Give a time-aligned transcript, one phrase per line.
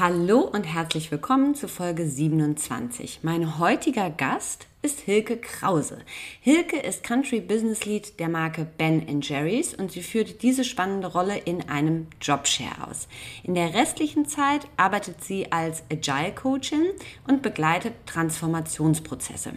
[0.00, 3.18] Hallo und herzlich willkommen zu Folge 27.
[3.20, 5.98] Mein heutiger Gast ist Hilke Krause.
[6.40, 11.36] Hilke ist Country Business Lead der Marke Ben Jerry's und sie führt diese spannende Rolle
[11.36, 13.08] in einem Jobshare aus.
[13.42, 16.86] In der restlichen Zeit arbeitet sie als Agile Coachin
[17.28, 19.52] und begleitet Transformationsprozesse.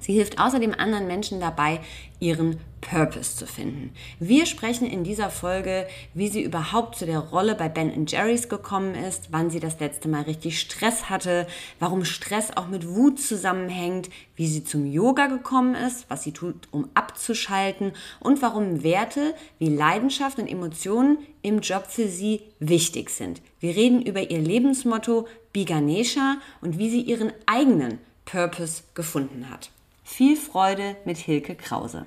[0.00, 1.80] Sie hilft außerdem anderen Menschen dabei,
[2.18, 3.92] ihren Purpose zu finden.
[4.20, 8.94] Wir sprechen in dieser Folge, wie sie überhaupt zu der Rolle bei Ben Jerry's gekommen
[8.94, 11.46] ist, wann sie das letzte Mal richtig Stress hatte,
[11.78, 16.68] warum Stress auch mit Wut zusammenhängt, wie sie zum Yoga gekommen ist, was sie tut,
[16.70, 23.40] um abzuschalten und warum Werte wie Leidenschaft und Emotionen im Job für sie wichtig sind.
[23.60, 29.70] Wir reden über ihr Lebensmotto Biganesha und wie sie ihren eigenen Purpose gefunden hat.
[30.02, 32.06] Viel Freude mit Hilke Krause.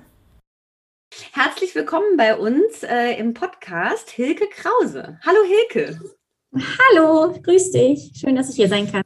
[1.10, 5.18] Herzlich willkommen bei uns äh, im Podcast Hilke Krause.
[5.24, 5.98] Hallo Hilke.
[6.54, 8.12] Hallo, grüß dich.
[8.14, 9.02] Schön, dass ich hier sein kann.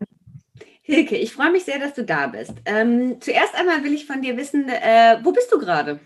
[0.82, 2.54] Hilke, ich freue mich sehr, dass du da bist.
[2.64, 6.00] Ähm, zuerst einmal will ich von dir wissen, äh, wo bist du gerade?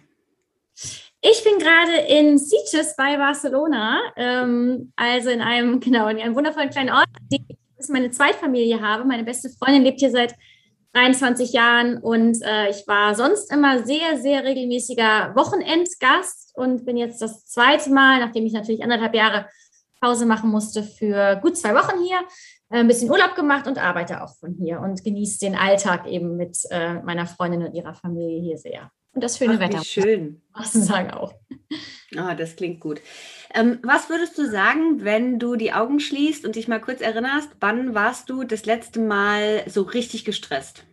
[1.22, 6.70] Ich bin gerade in Sitges bei Barcelona, ähm, also in einem, genau, in einem wundervollen
[6.70, 7.46] kleinen Ort, den
[7.78, 9.04] ich meine Zweitfamilie habe.
[9.04, 10.34] Meine beste Freundin lebt hier seit
[10.96, 17.20] 23 Jahren und äh, ich war sonst immer sehr, sehr regelmäßiger Wochenendgast und bin jetzt
[17.20, 19.46] das zweite Mal, nachdem ich natürlich anderthalb Jahre
[20.00, 22.18] Pause machen musste, für gut zwei Wochen hier,
[22.70, 26.36] äh, ein bisschen Urlaub gemacht und arbeite auch von hier und genieße den Alltag eben
[26.36, 28.90] mit äh, meiner Freundin und ihrer Familie hier sehr.
[29.12, 29.84] Und das schöne Ach, Wetter.
[29.84, 30.40] Schön.
[30.54, 31.34] Was du sagen auch.
[32.16, 33.02] Ah, das klingt gut.
[33.54, 37.50] Ähm, was würdest du sagen, wenn du die Augen schließt und dich mal kurz erinnerst,
[37.60, 40.84] wann warst du das letzte Mal so richtig gestresst?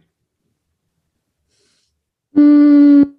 [2.33, 3.15] Hm,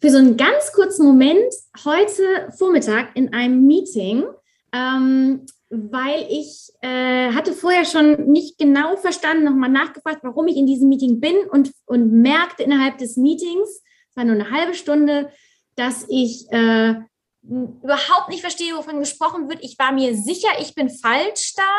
[0.00, 1.52] für so einen ganz kurzen Moment
[1.84, 4.24] heute Vormittag in einem Meeting,
[4.72, 10.66] ähm, weil ich äh, hatte vorher schon nicht genau verstanden, nochmal nachgefragt, warum ich in
[10.66, 15.30] diesem Meeting bin und, und merkte innerhalb des Meetings, es war nur eine halbe Stunde,
[15.76, 16.94] dass ich äh,
[17.42, 19.62] überhaupt nicht verstehe, wovon gesprochen wird.
[19.62, 21.72] Ich war mir sicher, ich bin falsch da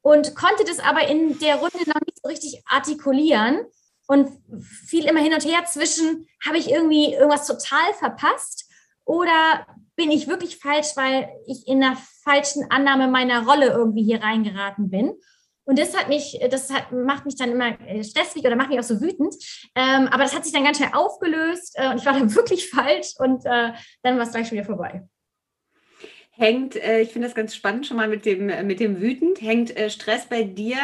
[0.00, 3.64] und konnte das aber in der Runde noch nicht so richtig artikulieren
[4.06, 4.30] und
[4.60, 8.68] fiel immer hin und her zwischen, habe ich irgendwie irgendwas total verpasst
[9.04, 14.22] oder bin ich wirklich falsch, weil ich in der falschen Annahme meiner Rolle irgendwie hier
[14.22, 15.14] reingeraten bin.
[15.64, 18.80] Und das hat mich, das hat, macht mich dann immer äh, stressig oder macht mich
[18.80, 19.34] auch so wütend.
[19.74, 22.68] Ähm, aber das hat sich dann ganz schnell aufgelöst äh, und ich war dann wirklich
[22.68, 25.02] falsch und äh, dann war es gleich schon wieder vorbei.
[26.34, 29.40] Hängt, äh, ich finde das ganz spannend schon mal mit dem, äh, mit dem wütend,
[29.40, 30.78] hängt äh, Stress bei dir,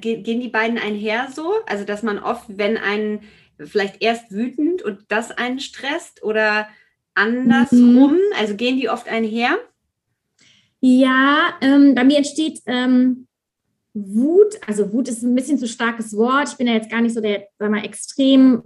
[0.00, 1.54] gehen die beiden einher so?
[1.66, 3.20] Also, dass man oft, wenn einen
[3.58, 6.68] vielleicht erst wütend und das einen stresst oder
[7.14, 8.32] andersrum, mhm.
[8.38, 9.58] also gehen die oft einher?
[10.80, 13.26] Ja, ähm, bei mir entsteht ähm,
[13.94, 16.48] Wut, also Wut ist ein bisschen zu starkes Wort.
[16.48, 18.62] Ich bin ja jetzt gar nicht so der, sag mal, extrem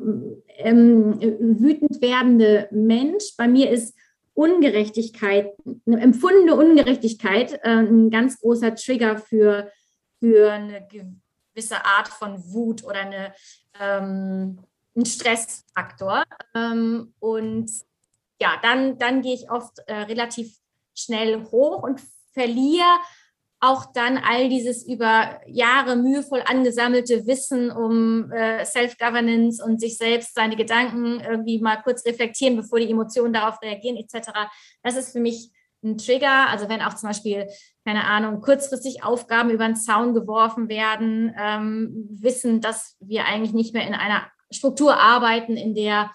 [0.59, 3.35] ähm, wütend werdende Mensch.
[3.37, 3.97] Bei mir ist
[4.35, 5.53] Ungerechtigkeit,
[5.87, 9.71] eine empfundene Ungerechtigkeit äh, ein ganz großer Trigger für,
[10.21, 13.33] für eine gewisse Art von Wut oder eine,
[13.81, 14.59] ähm,
[14.95, 16.23] ein Stressfaktor.
[16.55, 17.71] Ähm, und
[18.41, 20.55] ja, dann, dann gehe ich oft äh, relativ
[20.95, 22.01] schnell hoch und
[22.33, 22.85] verliere
[23.61, 30.35] auch dann all dieses über Jahre mühevoll angesammelte Wissen um äh, Self-Governance und sich selbst
[30.35, 34.31] seine Gedanken irgendwie mal kurz reflektieren, bevor die Emotionen darauf reagieren, etc.
[34.83, 35.51] Das ist für mich
[35.83, 36.49] ein Trigger.
[36.49, 37.47] Also wenn auch zum Beispiel,
[37.85, 43.73] keine Ahnung, kurzfristig Aufgaben über den Zaun geworfen werden, ähm, wissen, dass wir eigentlich nicht
[43.73, 46.11] mehr in einer Struktur arbeiten, in der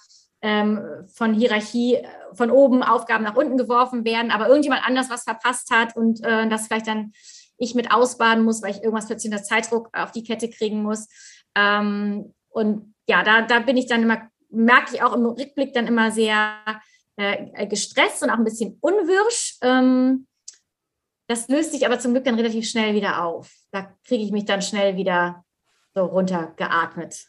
[1.08, 5.70] von Hierarchie äh, von oben Aufgaben nach unten geworfen werden, aber irgendjemand anders was verpasst
[5.72, 7.14] hat und äh, das vielleicht dann
[7.58, 11.08] ich mit ausbaden muss, weil ich irgendwas plötzlich unter Zeitdruck auf die Kette kriegen muss.
[11.56, 15.86] Ähm, und ja, da, da bin ich dann immer, merke ich auch im Rückblick dann
[15.86, 16.56] immer sehr
[17.18, 19.58] äh, gestresst und auch ein bisschen unwirsch.
[19.62, 20.28] Ähm,
[21.28, 23.54] das löst sich aber zum Glück dann relativ schnell wieder auf.
[23.72, 25.46] Da kriege ich mich dann schnell wieder
[25.94, 27.28] so runtergeatmet.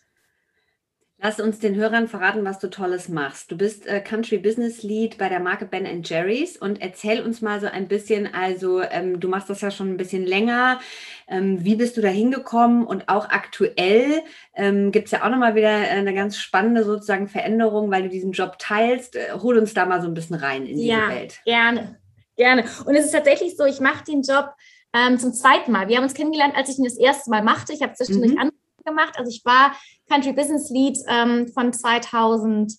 [1.24, 3.52] Lass uns den Hörern verraten, was du Tolles machst.
[3.52, 7.60] Du bist äh, Country Business Lead bei der Marke Ben Jerry's und erzähl uns mal
[7.60, 10.80] so ein bisschen, also ähm, du machst das ja schon ein bisschen länger.
[11.28, 14.22] Ähm, wie bist du da hingekommen und auch aktuell
[14.56, 18.32] ähm, gibt es ja auch nochmal wieder eine ganz spannende sozusagen Veränderung, weil du diesen
[18.32, 19.14] Job teilst.
[19.14, 21.40] Äh, hol uns da mal so ein bisschen rein in diese ja, Welt.
[21.44, 22.00] Gerne,
[22.36, 22.64] gerne.
[22.84, 24.54] Und es ist tatsächlich so, ich mache den Job
[24.92, 25.86] ähm, zum zweiten Mal.
[25.86, 27.72] Wir haben uns kennengelernt, als ich ihn das erste Mal machte.
[27.72, 28.50] Ich habe zwischendurch mhm
[28.84, 29.14] gemacht.
[29.17, 29.75] Also ich war
[30.08, 32.76] Country Business Lead ähm, von 2012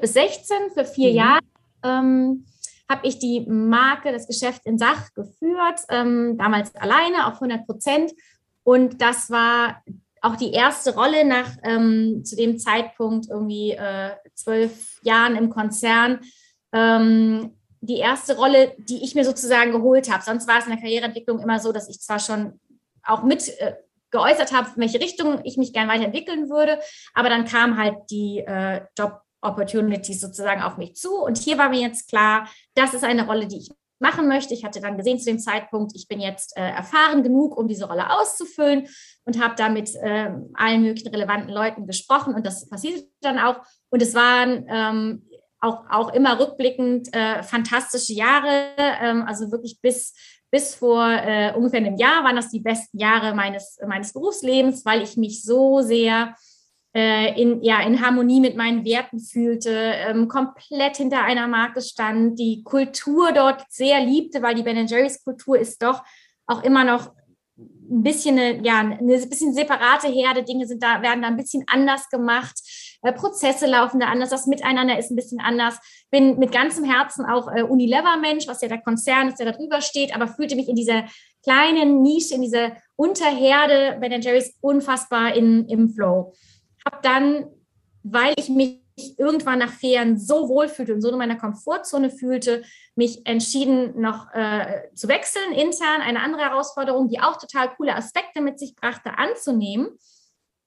[0.00, 1.16] bis 16 für vier mhm.
[1.16, 1.40] Jahre.
[1.82, 2.44] Ähm,
[2.90, 8.12] habe ich die Marke, das Geschäft in Sach geführt, ähm, damals alleine auf 100 Prozent.
[8.64, 9.82] Und das war
[10.22, 16.20] auch die erste Rolle nach ähm, zu dem Zeitpunkt irgendwie äh, zwölf Jahren im Konzern.
[16.72, 20.24] Ähm, die erste Rolle, die ich mir sozusagen geholt habe.
[20.24, 22.58] Sonst war es in der Karriereentwicklung immer so, dass ich zwar schon
[23.04, 23.74] auch mit äh,
[24.10, 26.80] geäußert habe, in welche Richtung ich mich gerne weiterentwickeln würde.
[27.14, 31.14] Aber dann kam halt die äh, Job Opportunities sozusagen auf mich zu.
[31.14, 33.68] Und hier war mir jetzt klar, das ist eine Rolle, die ich
[34.00, 34.54] machen möchte.
[34.54, 37.86] Ich hatte dann gesehen zu dem Zeitpunkt, ich bin jetzt äh, erfahren genug, um diese
[37.86, 38.88] Rolle auszufüllen
[39.24, 43.60] und habe da mit äh, allen möglichen relevanten Leuten gesprochen und das passierte dann auch.
[43.90, 45.28] Und es waren ähm,
[45.60, 50.14] auch, auch immer rückblickend äh, fantastische Jahre, ähm, also wirklich bis
[50.50, 55.02] bis vor äh, ungefähr einem Jahr waren das die besten Jahre meines, meines Berufslebens, weil
[55.02, 56.34] ich mich so sehr
[56.94, 62.38] äh, in, ja, in Harmonie mit meinen Werten fühlte, ähm, komplett hinter einer Marke stand,
[62.38, 66.02] die Kultur dort sehr liebte, weil die Ben Jerry's Kultur ist doch
[66.46, 67.12] auch immer noch
[67.58, 71.64] ein bisschen eine, ja, eine bisschen separate Herde, Dinge sind da, werden da ein bisschen
[71.66, 72.58] anders gemacht,
[73.02, 75.78] Prozesse laufen da anders, das Miteinander ist ein bisschen anders.
[76.10, 79.80] Bin mit ganzem Herzen auch äh, Unilever-Mensch, was ja der Konzern ist, der da drüber
[79.80, 81.04] steht, aber fühlte mich in dieser
[81.42, 86.32] kleinen Nische, in dieser Unterherde Ben Jerry's unfassbar in, im Flow.
[86.84, 87.46] Hab dann,
[88.02, 88.80] weil ich mich
[89.16, 92.64] irgendwann nach Ferien so wohl fühlte und so in meiner Komfortzone fühlte,
[92.96, 98.40] mich entschieden, noch äh, zu wechseln, intern eine andere Herausforderung, die auch total coole Aspekte
[98.40, 99.88] mit sich brachte, anzunehmen.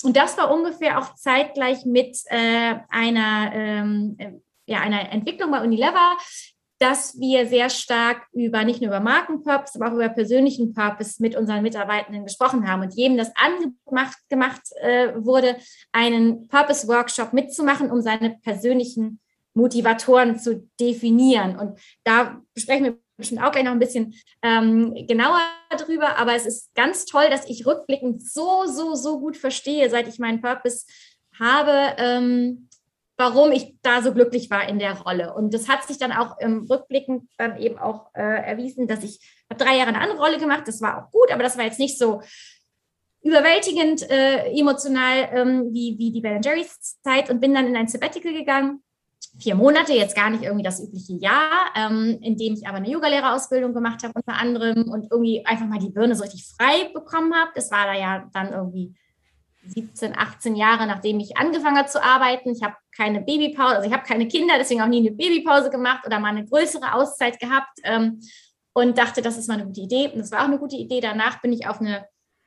[0.04, 4.32] Und das war ungefähr auch zeitgleich mit äh, einer, ähm, äh,
[4.66, 6.18] ja, einer Entwicklung bei Unilever,
[6.80, 11.36] dass wir sehr stark über nicht nur über Markenpurpose, aber auch über persönlichen Purpose mit
[11.36, 15.58] unseren Mitarbeitenden gesprochen haben und jedem das angemacht gemacht äh, wurde,
[15.92, 19.20] einen Purpose-Workshop mitzumachen, um seine persönlichen
[19.54, 21.60] Motivatoren zu definieren.
[21.60, 25.40] Und da besprechen wir bestimmt auch gleich noch ein bisschen ähm, genauer
[25.78, 30.08] drüber, aber es ist ganz toll, dass ich rückblickend so, so, so gut verstehe, seit
[30.08, 30.86] ich meinen Purpose
[31.40, 32.68] habe, ähm,
[33.18, 35.34] warum ich da so glücklich war in der Rolle.
[35.34, 39.20] Und das hat sich dann auch im Rückblicken dann eben auch äh, erwiesen, dass ich
[39.58, 40.64] drei Jahre eine andere Rolle gemacht.
[40.68, 42.22] Das war auch gut, aber das war jetzt nicht so
[43.22, 47.88] überwältigend äh, emotional ähm, wie, wie die Ben Jerry's Zeit und bin dann in ein
[47.88, 48.84] Sabbatical gegangen.
[49.40, 52.90] Vier Monate, jetzt gar nicht irgendwie das übliche Jahr, ähm, in dem ich aber eine
[52.90, 57.34] Yogalehrerausbildung gemacht habe unter anderem und irgendwie einfach mal die Birne so richtig frei bekommen
[57.34, 57.52] habe.
[57.56, 58.94] Das war da ja dann irgendwie
[59.68, 62.50] 17, 18 Jahre, nachdem ich angefangen habe zu arbeiten.
[62.52, 66.06] Ich habe keine Babypause, also ich habe keine Kinder, deswegen auch nie eine Babypause gemacht
[66.06, 68.20] oder mal eine größere Auszeit gehabt ähm,
[68.74, 70.10] und dachte, das ist mal eine gute Idee.
[70.10, 71.00] Und das war auch eine gute Idee.
[71.00, 72.06] Danach bin ich auf eine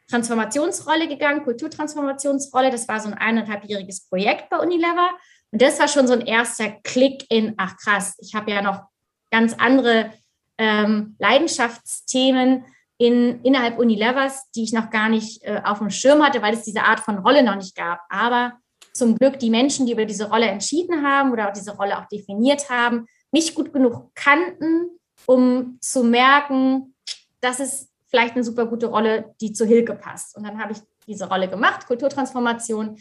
[0.08, 2.70] Transformationsrolle gegangen, Kulturtransformationsrolle.
[2.70, 5.10] Das war so ein eineinhalbjähriges Projekt bei Unilever.
[5.54, 8.82] Und das war schon so ein erster Klick in, ach krass, ich habe ja noch
[9.30, 10.12] ganz andere
[10.58, 12.64] ähm, Leidenschaftsthemen,
[12.98, 16.64] in, innerhalb Unilevers, die ich noch gar nicht äh, auf dem Schirm hatte, weil es
[16.64, 18.00] diese Art von Rolle noch nicht gab.
[18.08, 18.54] Aber
[18.92, 22.08] zum Glück die Menschen, die über diese Rolle entschieden haben oder auch diese Rolle auch
[22.08, 24.90] definiert haben, mich gut genug kannten,
[25.26, 26.96] um zu merken,
[27.40, 30.36] das ist vielleicht eine super gute Rolle, die zu Hilke passt.
[30.36, 32.98] Und dann habe ich diese Rolle gemacht, Kulturtransformation,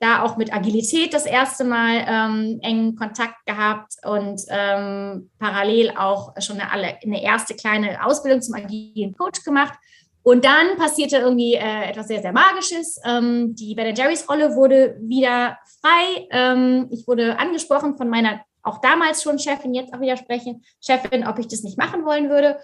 [0.00, 6.34] da auch mit Agilität das erste Mal ähm, engen Kontakt gehabt und ähm, parallel auch
[6.40, 9.78] schon eine, eine, erste kleine Ausbildung zum agilen Coach gemacht.
[10.22, 13.00] Und dann passierte irgendwie äh, etwas sehr, sehr Magisches.
[13.04, 16.28] Ähm, die Ben Jerry's Rolle wurde wieder frei.
[16.30, 21.26] Ähm, ich wurde angesprochen von meiner auch damals schon Chefin, jetzt auch wieder sprechen, Chefin,
[21.26, 22.58] ob ich das nicht machen wollen würde.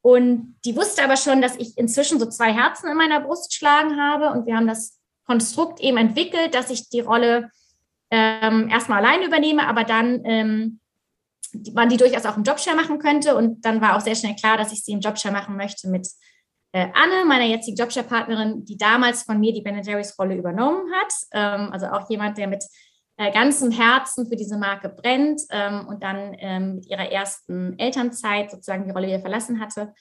[0.00, 4.00] Und die wusste aber schon, dass ich inzwischen so zwei Herzen in meiner Brust schlagen
[4.00, 4.30] habe.
[4.30, 7.50] Und wir haben das Konstrukt eben entwickelt, dass ich die Rolle
[8.10, 10.80] ähm, erstmal allein übernehme, aber dann ähm,
[11.74, 13.36] man die durchaus auch im Jobshare machen könnte.
[13.36, 16.08] Und dann war auch sehr schnell klar, dass ich sie im Jobshare machen möchte mit
[16.72, 21.12] äh, Anne, meiner jetzigen Jobshare-Partnerin, die damals von mir die Ben Jerry's Rolle übernommen hat.
[21.32, 22.64] Ähm, also auch jemand, der mit
[23.18, 28.50] äh, ganzem Herzen für diese Marke brennt ähm, und dann ähm, mit ihrer ersten Elternzeit
[28.50, 29.92] sozusagen die Rolle wieder verlassen hatte.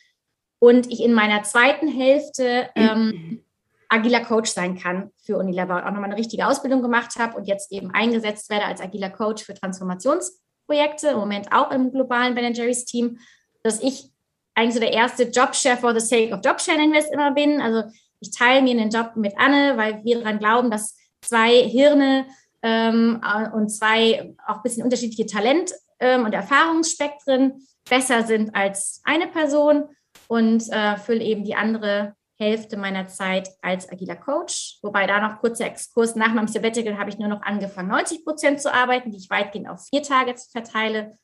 [0.60, 3.44] Und ich in meiner zweiten Hälfte ähm,
[3.92, 7.46] agiler Coach sein kann für Unilever und auch nochmal eine richtige Ausbildung gemacht habe und
[7.46, 12.54] jetzt eben eingesetzt werde als agiler Coach für Transformationsprojekte, im Moment auch im globalen Ben
[12.54, 13.20] Jerry's Team,
[13.64, 14.10] dass ich
[14.56, 17.60] eigentlich so der erste Jobshare for the sake of Jobshare nennen wir es immer bin.
[17.60, 17.84] Also
[18.22, 22.28] ich teile mir den Job mit Anne, weil wir daran glauben, dass zwei Hirne
[22.62, 23.22] ähm,
[23.54, 29.90] und zwei auch ein bisschen unterschiedliche Talent- ähm, und Erfahrungsspektren besser sind als eine Person
[30.30, 34.80] und äh, fülle eben die andere Hälfte meiner Zeit als agiler Coach.
[34.82, 36.16] Wobei da noch kurzer Exkurs.
[36.16, 39.70] Nach meinem Sabbatical habe ich nur noch angefangen, 90 Prozent zu arbeiten, die ich weitgehend
[39.70, 41.18] auf vier Tage verteile.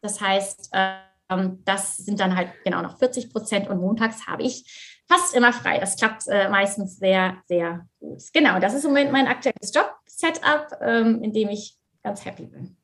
[0.00, 5.02] Das heißt, ähm, das sind dann halt genau noch 40 Prozent und montags habe ich
[5.08, 5.78] fast immer frei.
[5.78, 8.22] Das klappt äh, meistens sehr, sehr gut.
[8.32, 12.76] Genau, das ist im Moment mein aktuelles Job-Setup, ähm, in dem ich ganz happy bin.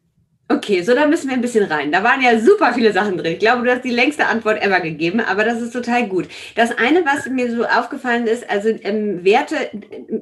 [0.49, 1.91] Okay, so da müssen wir ein bisschen rein.
[1.91, 3.33] Da waren ja super viele Sachen drin.
[3.33, 6.29] Ich glaube, du hast die längste Antwort ever gegeben, aber das ist total gut.
[6.55, 9.57] Das eine, was mir so aufgefallen ist, also ähm, Werte,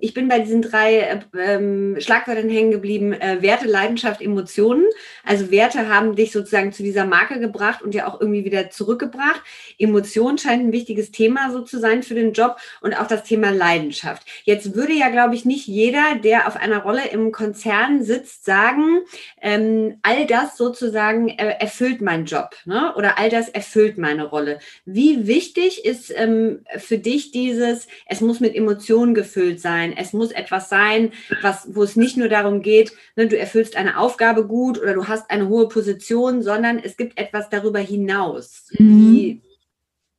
[0.00, 4.86] ich bin bei diesen drei ähm, Schlagwörtern hängen geblieben, äh, Werte, Leidenschaft, Emotionen.
[5.26, 9.42] Also Werte haben dich sozusagen zu dieser Marke gebracht und ja auch irgendwie wieder zurückgebracht.
[9.78, 13.50] Emotion scheint ein wichtiges Thema so zu sein für den Job und auch das Thema
[13.50, 14.26] Leidenschaft.
[14.44, 19.00] Jetzt würde ja, glaube ich, nicht jeder, der auf einer Rolle im Konzern sitzt, sagen,
[19.42, 22.94] ähm, all das sozusagen äh, erfüllt mein Job ne?
[22.96, 24.58] oder all das erfüllt meine Rolle.
[24.84, 30.30] Wie wichtig ist ähm, für dich dieses, es muss mit Emotionen gefüllt sein, es muss
[30.30, 34.80] etwas sein, was, wo es nicht nur darum geht, ne, du erfüllst eine Aufgabe gut
[34.80, 38.68] oder du hast eine hohe Position, sondern es gibt etwas darüber hinaus.
[38.78, 39.42] Mhm.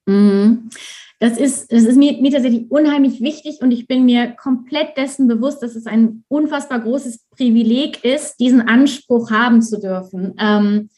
[0.06, 0.70] Mhm.
[1.20, 5.28] Das ist, das ist mir, mir tatsächlich unheimlich wichtig und ich bin mir komplett dessen
[5.28, 10.36] bewusst, dass es ein unfassbar großes Privileg ist, diesen Anspruch haben zu dürfen.
[10.38, 10.90] Ähm,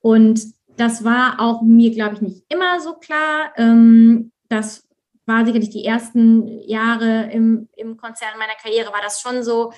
[0.00, 0.40] und
[0.76, 3.52] das war auch mir, glaube ich, nicht immer so klar.
[3.56, 4.86] Ähm, das
[5.24, 9.72] war sicherlich die ersten Jahre im, im Konzern meiner Karriere, war das schon so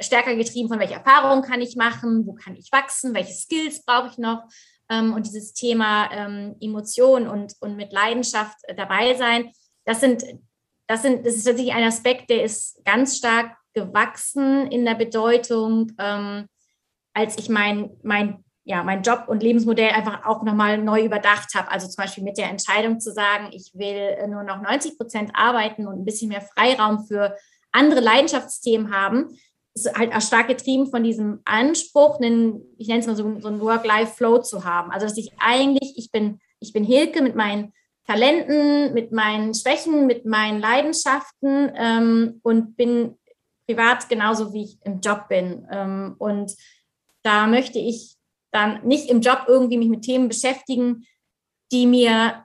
[0.00, 4.08] stärker getrieben von welcher Erfahrung kann ich machen, wo kann ich wachsen, welche Skills brauche
[4.08, 4.44] ich noch.
[4.92, 9.50] Ähm, und dieses Thema ähm, Emotion und, und mit Leidenschaft äh, dabei sein,
[9.86, 10.22] das sind,
[10.86, 15.92] das sind, das ist tatsächlich ein Aspekt, der ist ganz stark gewachsen in der Bedeutung,
[15.98, 16.46] ähm,
[17.14, 21.70] als ich mein, mein, ja, mein Job und Lebensmodell einfach auch nochmal neu überdacht habe.
[21.70, 25.30] Also zum Beispiel mit der Entscheidung zu sagen, ich will äh, nur noch 90 Prozent
[25.32, 27.34] arbeiten und ein bisschen mehr Freiraum für
[27.72, 29.38] andere Leidenschaftsthemen haben
[29.74, 33.48] ist halt auch stark getrieben von diesem Anspruch, einen, ich nenne es mal so, so
[33.48, 34.90] einen Work-Life-Flow zu haben.
[34.90, 37.72] Also dass ich eigentlich, ich bin, ich bin Hilke mit meinen
[38.06, 43.16] Talenten, mit meinen Schwächen, mit meinen Leidenschaften ähm, und bin
[43.66, 45.66] privat genauso wie ich im Job bin.
[45.70, 46.52] Ähm, und
[47.22, 48.16] da möchte ich
[48.50, 51.06] dann nicht im Job irgendwie mich mit Themen beschäftigen,
[51.70, 52.44] die mir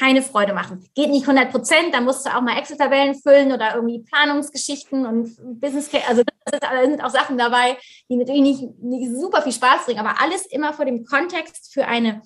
[0.00, 0.88] keine Freude machen.
[0.94, 5.60] Geht nicht 100 Prozent, da musst du auch mal Excel-Tabellen füllen oder irgendwie Planungsgeschichten und
[5.60, 6.04] Business Case.
[6.08, 7.76] Also da sind auch Sachen dabei,
[8.08, 11.86] die natürlich nicht, nicht, super viel Spaß bringen, aber alles immer vor dem Kontext für
[11.86, 12.22] eine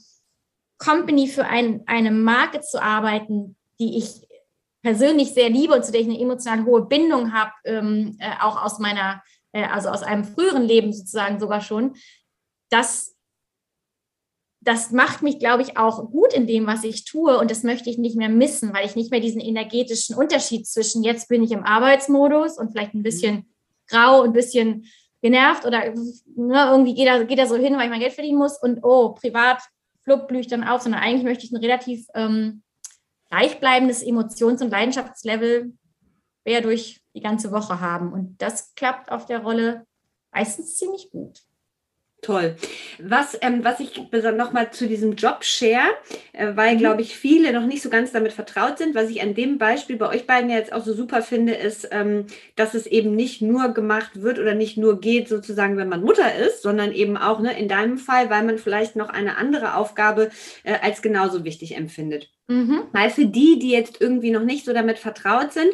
[0.78, 4.25] Company, für ein, eine Marke zu arbeiten, die ich
[4.83, 8.62] persönlich sehr liebe und zu der ich eine emotional hohe Bindung habe, ähm, äh, auch
[8.62, 9.21] aus meiner,
[9.52, 11.97] äh, also aus einem früheren Leben sozusagen sogar schon.
[12.71, 13.13] Das
[14.64, 17.38] das macht mich, glaube ich, auch gut in dem, was ich tue.
[17.38, 21.02] Und das möchte ich nicht mehr missen, weil ich nicht mehr diesen energetischen Unterschied zwischen
[21.02, 23.47] jetzt bin ich im Arbeitsmodus und vielleicht ein bisschen
[23.87, 24.87] grau und ein bisschen
[25.21, 25.94] genervt oder
[26.37, 28.80] ne, irgendwie geht er, geht er so hin, weil ich mein Geld verdienen muss und
[28.83, 29.62] oh, privat
[30.02, 32.62] flupp blühe ich dann auf, sondern eigentlich möchte ich ein relativ ähm,
[33.30, 35.73] gleichbleibendes Emotions- und Leidenschaftslevel
[36.44, 38.12] quer durch die ganze Woche haben.
[38.12, 39.87] Und das klappt auf der Rolle
[40.30, 41.40] meistens ziemlich gut.
[42.25, 42.57] Toll.
[42.99, 44.00] Was, ähm, was ich
[44.35, 45.90] noch mal zu diesem Job-Share,
[46.33, 46.78] äh, weil, mhm.
[46.78, 49.97] glaube ich, viele noch nicht so ganz damit vertraut sind, was ich an dem Beispiel
[49.97, 52.26] bei euch beiden ja jetzt auch so super finde, ist, ähm,
[52.57, 56.35] dass es eben nicht nur gemacht wird oder nicht nur geht, sozusagen, wenn man Mutter
[56.35, 60.31] ist, sondern eben auch ne, in deinem Fall, weil man vielleicht noch eine andere Aufgabe
[60.62, 62.33] äh, als genauso wichtig empfindet.
[62.46, 62.82] Mhm.
[62.92, 65.70] Weil für die, die jetzt irgendwie noch nicht so damit vertraut sind,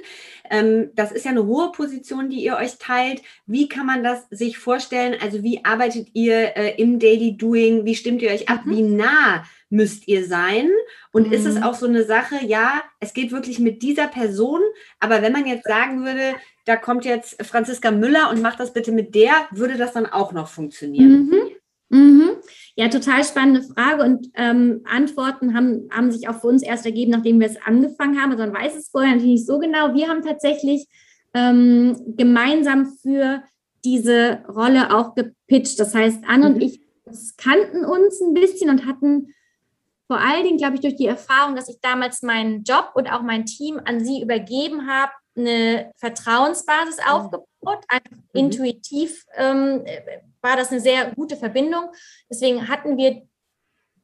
[0.49, 3.23] ähm, das ist ja eine hohe Position, die ihr euch teilt.
[3.47, 5.17] Wie kann man das sich vorstellen?
[5.21, 7.85] Also wie arbeitet ihr äh, im Daily Doing?
[7.85, 8.67] Wie stimmt ihr euch ab?
[8.67, 8.71] Mhm.
[8.71, 10.71] Wie nah müsst ihr sein?
[11.13, 11.33] Und mhm.
[11.33, 11.65] ist es mhm.
[11.65, 14.61] auch so eine Sache, ja, es geht wirklich mit dieser Person,
[15.01, 16.35] aber wenn man jetzt sagen würde,
[16.67, 20.33] da kommt jetzt Franziska Müller und macht das bitte mit der, würde das dann auch
[20.33, 21.27] noch funktionieren?
[21.89, 22.37] Mhm.
[22.81, 27.11] Ja, total spannende Frage und ähm, Antworten haben, haben sich auch für uns erst ergeben,
[27.11, 28.33] nachdem wir es angefangen haben.
[28.33, 29.93] Also man weiß es vorher natürlich nicht so genau.
[29.93, 30.87] Wir haben tatsächlich
[31.35, 33.43] ähm, gemeinsam für
[33.85, 35.79] diese Rolle auch gepitcht.
[35.79, 36.55] Das heißt, Anne mhm.
[36.55, 36.81] und ich
[37.37, 39.35] kannten uns ein bisschen und hatten
[40.07, 43.21] vor allen Dingen, glaube ich, durch die Erfahrung, dass ich damals meinen Job und auch
[43.21, 47.13] mein Team an sie übergeben habe, eine Vertrauensbasis mhm.
[47.61, 47.85] Aufgebaut.
[47.89, 48.41] Einfach mhm.
[48.41, 49.85] intuitiv ähm,
[50.41, 51.91] war das eine sehr gute Verbindung.
[52.31, 53.23] Deswegen hatten wir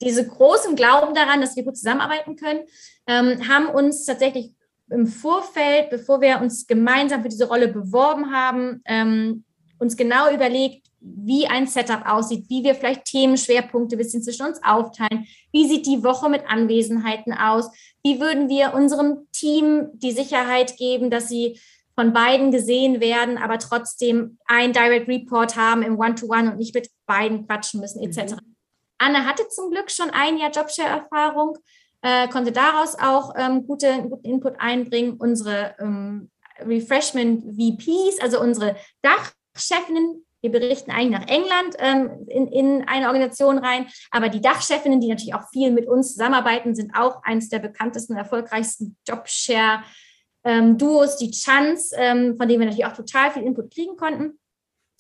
[0.01, 2.61] diese großen Glauben daran, dass wir gut zusammenarbeiten können,
[3.07, 4.53] ähm, haben uns tatsächlich
[4.91, 9.45] im Vorfeld, bevor wir uns gemeinsam für diese Rolle beworben haben, ähm,
[9.79, 14.61] uns genau überlegt, wie ein Setup aussieht, wie wir vielleicht Themenschwerpunkte ein bisschen zwischen uns
[14.63, 17.71] aufteilen, wie sieht die Woche mit Anwesenheiten aus,
[18.03, 21.59] wie würden wir unserem Team die Sicherheit geben, dass sie
[21.97, 26.75] von beiden gesehen werden, aber trotzdem ein Direct Report haben im One-to-One -One und nicht
[26.75, 28.35] mit beiden quatschen müssen, etc.
[28.35, 28.57] Mhm.
[28.99, 31.59] Anne hatte zum Glück schon ein Jahr Jobshare-Erfahrung,
[32.03, 35.17] äh, konnte daraus auch ähm, gute, guten Input einbringen.
[35.19, 42.89] Unsere ähm, Refreshment VPs, also unsere Dachchefinnen, wir berichten eigentlich nach England ähm, in, in
[42.89, 47.23] eine Organisation rein, aber die Dachchefinnen, die natürlich auch viel mit uns zusammenarbeiten, sind auch
[47.25, 49.83] eines der bekanntesten, erfolgreichsten Jobshare-
[50.47, 54.39] ähm, Duos, die Chance, ähm, von denen wir natürlich auch total viel Input kriegen konnten.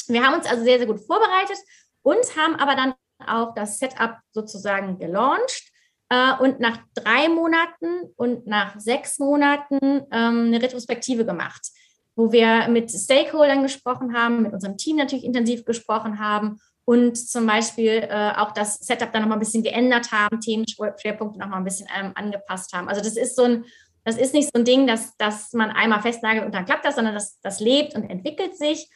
[0.09, 1.59] Wir haben uns also sehr, sehr gut vorbereitet
[2.03, 2.95] und haben aber dann
[3.27, 5.71] auch das Setup sozusagen gelauncht
[6.09, 9.79] äh, und nach drei Monaten und nach sechs Monaten
[10.11, 11.71] ähm, eine Retrospektive gemacht,
[12.17, 17.47] wo wir mit Stakeholdern gesprochen haben, mit unserem Team natürlich intensiv gesprochen haben und zum
[17.47, 21.89] Beispiel äh, auch das Setup dann nochmal ein bisschen geändert haben, Themenschwerpunkte nochmal ein bisschen
[21.97, 22.89] ähm, angepasst haben.
[22.89, 23.65] Also das ist so ein
[24.07, 26.95] das ist nicht so ein Ding, dass, dass man einmal festnagelt und dann klappt das,
[26.95, 28.89] sondern das, das lebt und entwickelt sich.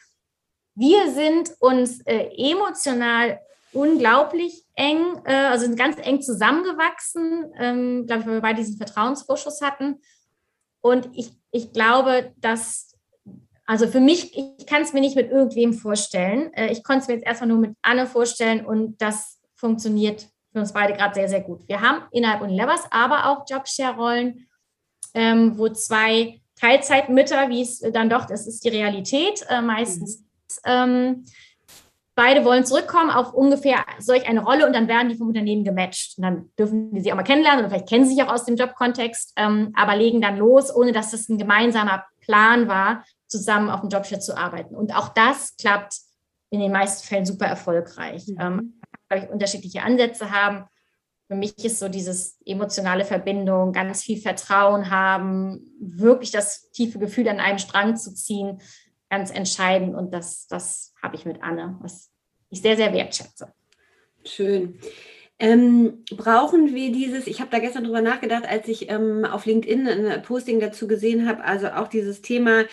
[0.73, 3.41] Wir sind uns äh, emotional
[3.73, 8.77] unglaublich eng, äh, also sind ganz eng zusammengewachsen, ähm, glaube ich, weil wir beide diesen
[8.77, 9.99] Vertrauensvorschuss hatten.
[10.79, 12.95] Und ich, ich glaube, dass,
[13.65, 16.53] also für mich, ich kann es mir nicht mit irgendwem vorstellen.
[16.53, 20.59] Äh, ich konnte es mir jetzt erstmal nur mit Anne vorstellen und das funktioniert für
[20.59, 21.67] uns beide gerade sehr, sehr gut.
[21.67, 24.47] Wir haben innerhalb Unilevers aber auch Jobshare-Rollen
[25.13, 30.25] ähm, wo zwei Teilzeitmütter, wie es dann doch, das ist die Realität äh, meistens, mhm.
[30.65, 31.25] ähm,
[32.15, 36.17] beide wollen zurückkommen auf ungefähr solch eine Rolle und dann werden die vom Unternehmen gematcht.
[36.17, 38.45] Und dann dürfen wir sie auch mal kennenlernen oder vielleicht kennen sie sich auch aus
[38.45, 43.69] dem Jobkontext, ähm, aber legen dann los, ohne dass das ein gemeinsamer Plan war, zusammen
[43.69, 44.75] auf dem Jobchat zu arbeiten.
[44.75, 45.95] Und auch das klappt
[46.51, 48.27] in den meisten Fällen super erfolgreich.
[48.27, 48.37] Mhm.
[48.39, 48.81] Ähm,
[49.13, 50.65] ich, unterschiedliche Ansätze haben
[51.31, 57.29] für mich ist so dieses emotionale Verbindung, ganz viel Vertrauen haben, wirklich das tiefe Gefühl
[57.29, 58.59] an einem Strang zu ziehen,
[59.09, 59.95] ganz entscheidend.
[59.95, 62.11] Und das, das habe ich mit Anne, was
[62.49, 63.53] ich sehr, sehr wertschätze.
[64.25, 64.77] Schön.
[65.39, 69.87] Ähm, brauchen wir dieses, ich habe da gestern drüber nachgedacht, als ich ähm, auf LinkedIn
[69.87, 72.65] ein Posting dazu gesehen habe, also auch dieses Thema,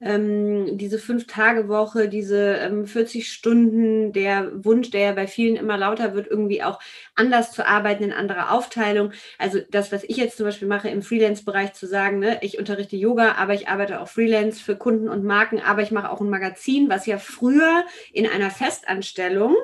[0.00, 6.14] ähm, diese Fünf-Tage-Woche, diese ähm, 40 Stunden, der Wunsch, der ja bei vielen immer lauter
[6.14, 6.78] wird, irgendwie auch
[7.14, 9.12] anders zu arbeiten, in anderer Aufteilung.
[9.38, 12.96] Also das, was ich jetzt zum Beispiel mache im Freelance-Bereich, zu sagen, ne, ich unterrichte
[12.96, 16.30] Yoga, aber ich arbeite auch Freelance für Kunden und Marken, aber ich mache auch ein
[16.30, 19.56] Magazin, was ja früher in einer Festanstellung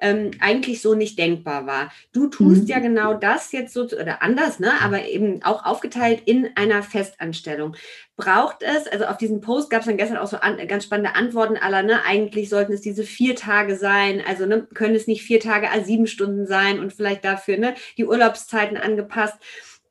[0.00, 1.92] ähm, eigentlich so nicht denkbar war.
[2.12, 2.68] Du tust mhm.
[2.68, 7.76] ja genau das jetzt so, oder anders, ne, aber eben auch aufgeteilt in einer Festanstellung
[8.16, 11.14] braucht es, also auf diesem Post gab es dann gestern auch so an, ganz spannende
[11.14, 15.22] Antworten aller, ne, eigentlich sollten es diese vier Tage sein, also ne, können es nicht
[15.22, 19.36] vier Tage als sieben Stunden sein und vielleicht dafür ne, die Urlaubszeiten angepasst.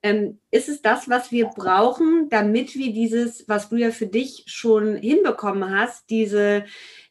[0.02, 4.44] Ähm, ist es das, was wir brauchen, damit wir dieses, was du ja für dich
[4.48, 6.66] schon hinbekommen hast, diese,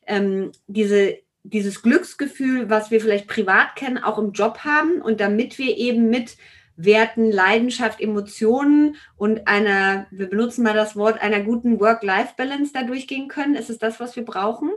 [0.06, 5.58] ähm, diese dieses Glücksgefühl, was wir vielleicht privat kennen, auch im Job haben und damit
[5.58, 6.36] wir eben mit
[6.76, 13.28] Werten, Leidenschaft, Emotionen und einer, wir benutzen mal das Wort, einer guten Work-Life-Balance da durchgehen
[13.28, 13.54] können?
[13.54, 14.70] Ist es das, was wir brauchen?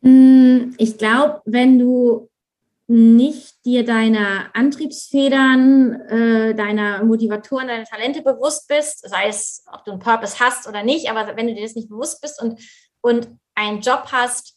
[0.00, 2.28] Mm, ich glaube, wenn du
[2.88, 9.92] nicht dir deiner Antriebsfedern, äh, deiner Motivatoren, deiner Talente bewusst bist, sei es, ob du
[9.92, 12.58] einen Purpose hast oder nicht, aber wenn du dir das nicht bewusst bist und,
[13.00, 14.56] und einen Job hast,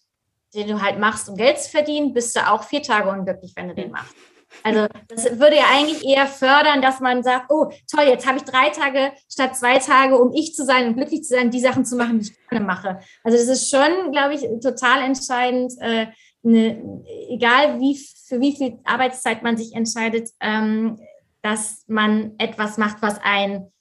[0.54, 3.68] den du halt machst, um Geld zu verdienen, bist du auch vier Tage unglücklich, wenn
[3.68, 4.16] du den machst.
[4.62, 8.44] Also das würde ja eigentlich eher fördern, dass man sagt, oh toll, jetzt habe ich
[8.44, 11.86] drei Tage statt zwei Tage, um ich zu sein und glücklich zu sein, die Sachen
[11.86, 13.00] zu machen, die ich gerne mache.
[13.24, 16.08] Also das ist schon, glaube ich, total entscheidend, äh,
[16.46, 21.00] eine, egal wie für wie viel Arbeitszeit man sich entscheidet, ähm,
[21.42, 23.72] dass man etwas macht, was einen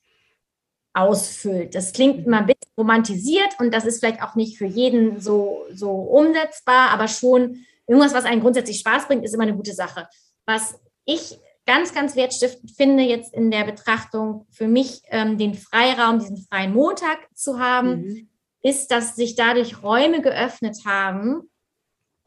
[0.94, 1.74] ausfüllt.
[1.74, 5.64] Das klingt immer ein bisschen romantisiert und das ist vielleicht auch nicht für jeden so,
[5.72, 10.08] so umsetzbar, aber schon irgendwas, was einen grundsätzlich Spaß bringt, ist immer eine gute Sache.
[10.46, 16.18] Was ich ganz, ganz wertstiftend finde, jetzt in der Betrachtung für mich ähm, den Freiraum,
[16.18, 18.28] diesen freien Montag zu haben, mhm.
[18.62, 21.50] ist, dass sich dadurch Räume geöffnet haben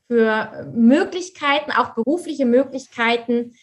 [0.07, 3.55] für Möglichkeiten, auch berufliche Möglichkeiten.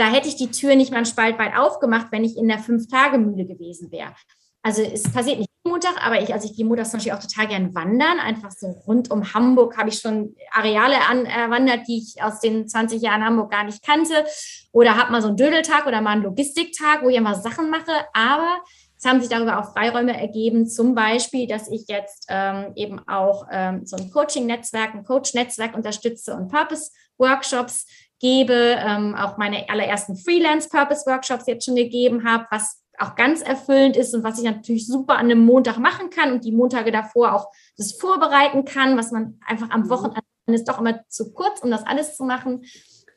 [0.00, 2.58] Da hätte ich die Tür nicht mal einen Spalt weit aufgemacht, wenn ich in der
[2.58, 4.14] Fünf-Tage-Mühle gewesen wäre.
[4.62, 7.48] Also es passiert nicht Montag, aber ich, also ich gehe montags zum Beispiel auch total
[7.48, 8.18] gern wandern.
[8.18, 13.02] Einfach so rund um Hamburg habe ich schon Areale erwandert, die ich aus den 20
[13.02, 14.24] Jahren Hamburg gar nicht kannte.
[14.72, 17.92] Oder habe mal so einen Dödeltag oder mal einen Logistiktag, wo ich einfach Sachen mache.
[18.14, 18.62] Aber
[18.96, 23.46] es haben sich darüber auch Freiräume ergeben, zum Beispiel, dass ich jetzt ähm, eben auch
[23.52, 27.84] ähm, so ein Coaching-Netzwerk, ein Coach-Netzwerk unterstütze und Purpose-Workshops
[28.20, 34.14] gebe, ähm, auch meine allerersten Freelance-Purpose-Workshops jetzt schon gegeben habe, was auch ganz erfüllend ist
[34.14, 37.48] und was ich natürlich super an einem Montag machen kann und die Montage davor auch
[37.76, 39.90] das vorbereiten kann, was man einfach am mhm.
[39.90, 42.64] Wochenende ist doch immer zu kurz, um das alles zu machen.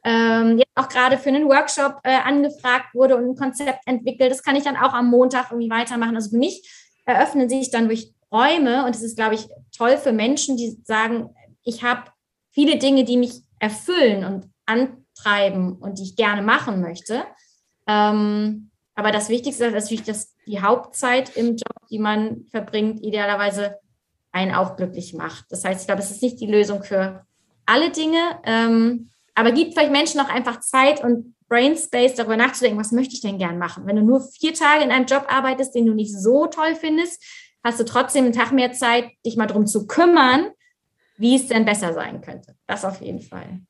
[0.06, 4.32] Ähm, jetzt auch gerade für einen Workshop äh, angefragt wurde und ein Konzept entwickelt.
[4.32, 6.16] Das kann ich dann auch am Montag irgendwie weitermachen.
[6.16, 6.70] Also für mich
[7.06, 11.30] eröffnen sich dann durch Räume und es ist, glaube ich, toll für Menschen, die sagen,
[11.64, 12.12] ich habe
[12.52, 17.24] viele Dinge, die mich erfüllen und antreiben und die ich gerne machen möchte.
[17.88, 23.78] Ähm, aber das Wichtigste ist natürlich, dass die Hauptzeit im Job, die man verbringt, idealerweise
[24.32, 25.46] einen auch glücklich macht.
[25.50, 27.26] Das heißt, ich glaube, es ist nicht die Lösung für
[27.66, 32.80] alle Dinge, ähm, aber gibt vielleicht Menschen auch einfach Zeit und Brain Space, darüber nachzudenken,
[32.80, 33.86] was möchte ich denn gern machen?
[33.86, 37.24] Wenn du nur vier Tage in einem Job arbeitest, den du nicht so toll findest,
[37.64, 40.50] hast du trotzdem einen Tag mehr Zeit, dich mal darum zu kümmern,
[41.18, 42.56] wie es denn besser sein könnte.
[42.66, 43.62] Das auf jeden Fall.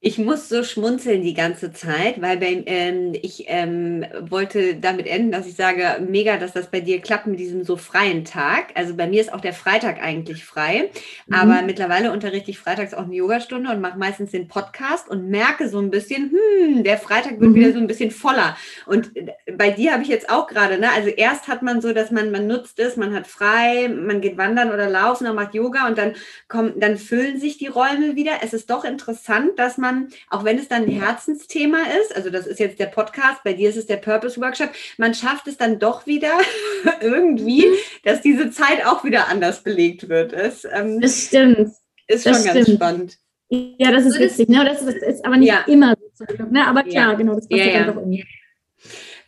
[0.00, 5.32] Ich muss so schmunzeln die ganze Zeit, weil bei, ähm, ich ähm, wollte damit enden,
[5.32, 8.66] dass ich sage, mega, dass das bei dir klappt mit diesem so freien Tag.
[8.76, 10.90] Also bei mir ist auch der Freitag eigentlich frei,
[11.26, 11.34] mhm.
[11.34, 15.68] aber mittlerweile unterrichte ich freitags auch eine Yogastunde und mache meistens den Podcast und merke
[15.68, 17.54] so ein bisschen, hm, der Freitag wird mhm.
[17.56, 18.56] wieder so ein bisschen voller.
[18.86, 21.92] Und äh, bei dir habe ich jetzt auch gerade, ne, also erst hat man so,
[21.92, 25.54] dass man, man nutzt es, man hat frei, man geht wandern oder laufen, und macht
[25.54, 26.14] Yoga und dann
[26.46, 28.34] kommen, dann füllen sich die Räume wieder.
[28.44, 32.30] Es ist doch interessant, dass man man, auch wenn es dann ein Herzensthema ist, also
[32.30, 35.56] das ist jetzt der Podcast, bei dir ist es der Purpose Workshop, man schafft es
[35.56, 36.32] dann doch wieder
[37.00, 37.74] irgendwie, mhm.
[38.04, 40.32] dass diese Zeit auch wieder anders belegt wird.
[40.32, 41.70] Es, ähm, das stimmt.
[42.06, 42.76] Ist schon das ganz stimmt.
[42.76, 43.18] spannend.
[43.50, 44.64] Ja, das ist witzig, ne?
[44.64, 45.64] Das ist, ist aber nicht ja.
[45.66, 46.24] immer so.
[46.50, 46.66] Ne?
[46.66, 47.14] Aber klar, ja.
[47.14, 47.84] genau, das passiert ja, ja.
[47.84, 48.26] dann doch irgendwie.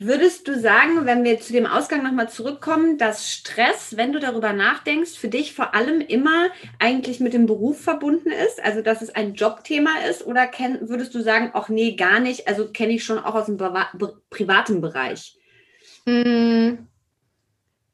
[0.02, 4.54] Würdest du sagen, wenn wir zu dem Ausgang nochmal zurückkommen, dass Stress, wenn du darüber
[4.54, 8.64] nachdenkst, für dich vor allem immer eigentlich mit dem Beruf verbunden ist?
[8.64, 10.26] Also, dass es ein Jobthema ist?
[10.26, 12.48] Oder kenn, würdest du sagen, auch nee, gar nicht?
[12.48, 15.36] Also, kenne ich schon auch aus dem privaten Bereich?
[16.06, 16.86] Hm.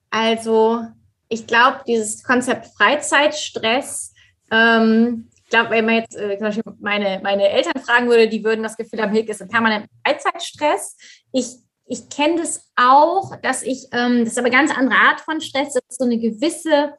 [0.08, 0.82] Also,
[1.28, 4.14] ich glaube, dieses Konzept Freizeitstress,
[4.52, 8.44] ähm, ich glaube, wenn man jetzt äh, zum Beispiel meine, meine Eltern fragen würde, die
[8.44, 10.96] würden das Gefühl haben, Hilke ist ein permanent Freizeitstress.
[11.32, 15.20] Ich ich kenne das auch, dass ich, ähm, das ist aber eine ganz andere Art
[15.20, 16.94] von Stress, dass ich so eine gewisse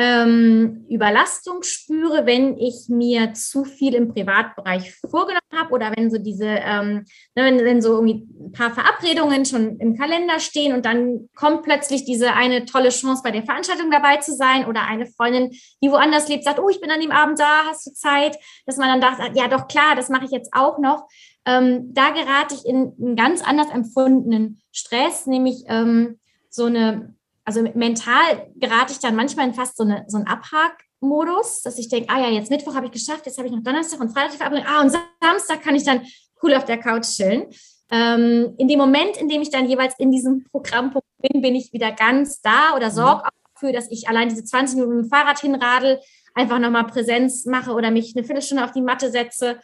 [0.00, 6.18] ähm, Überlastung spüre, wenn ich mir zu viel im Privatbereich vorgenommen habe oder wenn so
[6.18, 10.86] diese, ähm, ne, wenn, wenn so irgendwie ein paar Verabredungen schon im Kalender stehen und
[10.86, 15.06] dann kommt plötzlich diese eine tolle Chance bei der Veranstaltung dabei zu sein oder eine
[15.06, 15.50] Freundin,
[15.82, 18.36] die woanders lebt, sagt, oh, ich bin an dem Abend da, hast du Zeit?
[18.66, 21.08] Dass man dann dachte, ja doch klar, das mache ich jetzt auch noch
[21.48, 26.18] ähm, da gerate ich in einen ganz anders empfundenen Stress, nämlich ähm,
[26.50, 27.14] so eine,
[27.46, 31.88] also mental gerate ich dann manchmal in fast so, eine, so einen Abhakmodus, dass ich
[31.88, 34.34] denke, ah ja, jetzt Mittwoch habe ich geschafft, jetzt habe ich noch Donnerstag und Freitag
[34.34, 36.02] verabredet, ah und Samstag kann ich dann
[36.42, 37.46] cool auf der Couch chillen.
[37.90, 41.72] Ähm, in dem Moment, in dem ich dann jeweils in diesem Programm bin, bin ich
[41.72, 43.54] wieder ganz da oder sorge mhm.
[43.54, 45.98] dafür, dass ich allein diese 20 Minuten mit dem Fahrrad hinradel,
[46.34, 49.58] einfach nochmal Präsenz mache oder mich eine Viertelstunde auf die Matte setze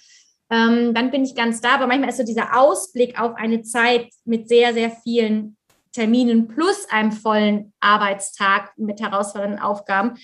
[0.51, 1.75] ähm, dann bin ich ganz da.
[1.75, 5.57] Aber manchmal ist so dieser Ausblick auf eine Zeit mit sehr, sehr vielen
[5.93, 10.17] Terminen plus einem vollen Arbeitstag mit herausfordernden Aufgaben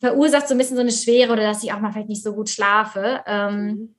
[0.00, 2.34] verursacht so ein bisschen so eine Schwere oder dass ich auch mal vielleicht nicht so
[2.34, 3.22] gut schlafe.
[3.26, 3.94] Ähm, mhm.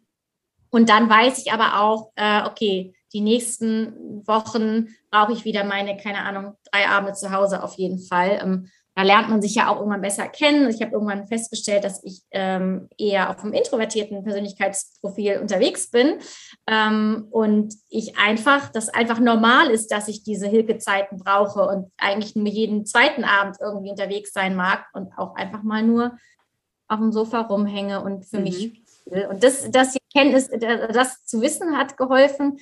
[0.69, 5.97] und dann weiß ich aber auch, äh, okay, die nächsten Wochen brauche ich wieder meine,
[5.97, 8.39] keine Ahnung, drei Abende zu Hause auf jeden Fall.
[8.41, 10.69] Ähm, da lernt man sich ja auch irgendwann besser kennen.
[10.69, 16.17] Ich habe irgendwann festgestellt, dass ich ähm, eher auf einem introvertierten Persönlichkeitsprofil unterwegs bin
[16.67, 22.35] ähm, und ich einfach, dass einfach normal ist, dass ich diese Hilfezeiten brauche und eigentlich
[22.35, 26.17] nur jeden zweiten Abend irgendwie unterwegs sein mag und auch einfach mal nur
[26.89, 28.43] auf dem Sofa rumhänge und für mhm.
[28.43, 29.27] mich will.
[29.27, 32.57] Und das, das Kenntnis, das zu wissen, hat geholfen.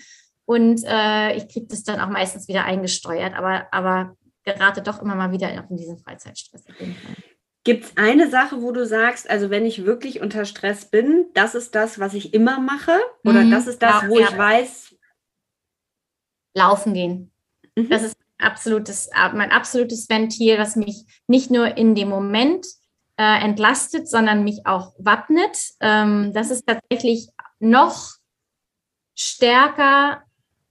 [0.46, 3.34] Und äh, ich kriege das dann auch meistens wieder eingesteuert.
[3.34, 4.16] Aber, aber
[4.48, 6.64] gerate doch immer mal wieder in diesen Freizeitstress.
[7.64, 11.54] Gibt es eine Sache, wo du sagst, also wenn ich wirklich unter Stress bin, das
[11.54, 12.98] ist das, was ich immer mache?
[13.26, 13.52] Oder mhm.
[13.52, 14.30] das ist das, wo ja.
[14.30, 14.96] ich weiß.
[16.56, 17.32] Laufen gehen.
[17.76, 17.90] Mhm.
[17.90, 22.66] Das ist absolutes, mein absolutes Ventil, was mich nicht nur in dem Moment
[23.18, 25.58] äh, entlastet, sondern mich auch wappnet.
[25.82, 27.28] Ähm, das ist tatsächlich
[27.60, 28.16] noch
[29.14, 30.24] stärker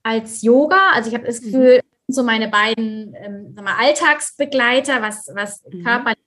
[0.03, 0.93] als Yoga.
[0.95, 1.45] Also ich habe das mhm.
[1.45, 5.85] Gefühl, so meine beiden ähm, mal, Alltagsbegleiter, was, was mhm.
[5.85, 6.21] körperliche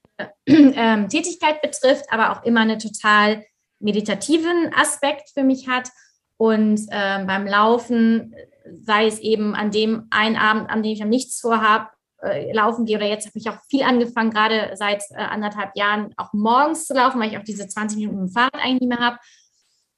[0.46, 3.44] ähm, Tätigkeit betrifft, aber auch immer einen total
[3.80, 5.90] meditativen Aspekt für mich hat.
[6.38, 8.34] Und ähm, beim Laufen,
[8.82, 11.90] sei es eben an dem einen Abend, an dem ich am nichts vorhabe,
[12.22, 16.14] äh, laufen gehe, oder jetzt habe ich auch viel angefangen, gerade seit äh, anderthalb Jahren
[16.18, 19.00] auch morgens zu laufen, weil ich auch diese 20 Minuten im Fahrrad eigentlich nicht mehr
[19.00, 19.18] habe.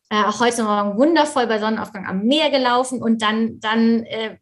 [0.10, 4.38] Äh, auch heute Morgen wundervoll bei Sonnenaufgang am Meer gelaufen und dann, dann äh,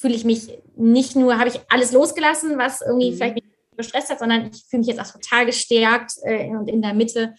[0.00, 3.16] fühle ich mich nicht nur, habe ich alles losgelassen, was irgendwie mhm.
[3.16, 3.44] vielleicht mich
[3.76, 7.34] gestresst hat, sondern ich fühle mich jetzt auch total gestärkt äh, und in der Mitte.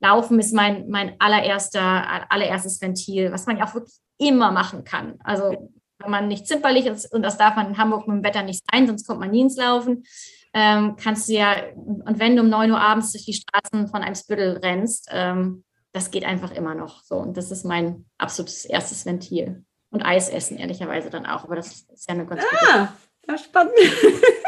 [0.00, 5.14] Laufen ist mein, mein allererster, allererstes Ventil, was man ja auch wirklich immer machen kann.
[5.24, 8.42] Also wenn man nicht zimperlich ist, und das darf man in Hamburg mit dem Wetter
[8.42, 10.04] nicht sein, sonst kommt man nie ins Laufen,
[10.52, 14.02] ähm, kannst du ja, und wenn du um 9 Uhr abends durch die Straßen von
[14.02, 17.16] einem Spüttel rennst, ähm, das geht einfach immer noch so.
[17.16, 19.64] Und das ist mein absolutes erstes Ventil.
[19.94, 21.44] Und Eis essen, ehrlicherweise dann auch.
[21.44, 22.88] Aber das ist ja eine ganz ah,
[23.28, 23.74] ja, spannend.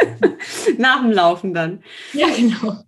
[0.78, 1.84] Nach dem Laufen dann.
[2.12, 2.78] Ja, genau.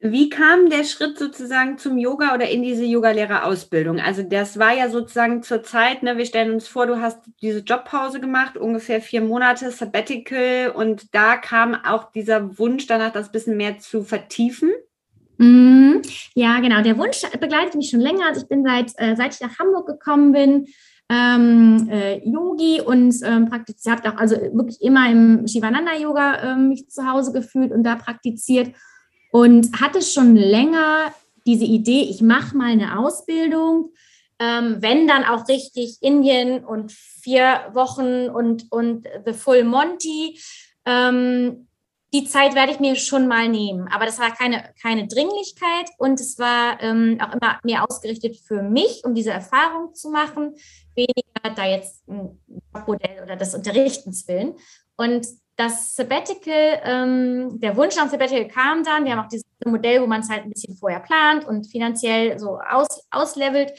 [0.00, 3.98] Wie kam der Schritt sozusagen zum Yoga oder in diese Yogalehrerausbildung?
[3.98, 7.60] Also das war ja sozusagen zur Zeit, ne, wir stellen uns vor, du hast diese
[7.60, 13.56] Jobpause gemacht, ungefähr vier Monate Sabbatical und da kam auch dieser Wunsch danach, das bisschen
[13.56, 14.70] mehr zu vertiefen.
[15.38, 16.02] Mhm.
[16.34, 16.82] Ja, genau.
[16.82, 18.26] Der Wunsch begleitet mich schon länger.
[18.26, 20.66] Also ich bin seit, äh, seit ich nach Hamburg gekommen bin,
[21.08, 26.88] ähm, äh, Yogi und ähm, praktiziert, habe auch also wirklich immer im Shivananda-Yoga ähm, mich
[26.88, 28.74] zu Hause gefühlt und da praktiziert
[29.30, 31.12] und hatte schon länger
[31.46, 33.92] diese Idee, ich mache mal eine Ausbildung,
[34.38, 40.40] ähm, wenn dann auch richtig Indien und vier Wochen und, und The Full Monty.
[40.84, 41.68] Ähm,
[42.14, 43.88] die Zeit werde ich mir schon mal nehmen.
[43.88, 48.62] Aber das war keine, keine Dringlichkeit und es war ähm, auch immer mehr ausgerichtet für
[48.62, 50.54] mich, um diese Erfahrung zu machen,
[50.94, 52.38] weniger da jetzt ein
[52.86, 54.54] Modell oder des Unterrichtens willen.
[54.96, 59.04] Und das Sabbatical, ähm, der Wunsch nach Sabbatical kam dann.
[59.04, 62.38] Wir haben auch dieses Modell, wo man es halt ein bisschen vorher plant und finanziell
[62.38, 63.72] so aus, auslevelt.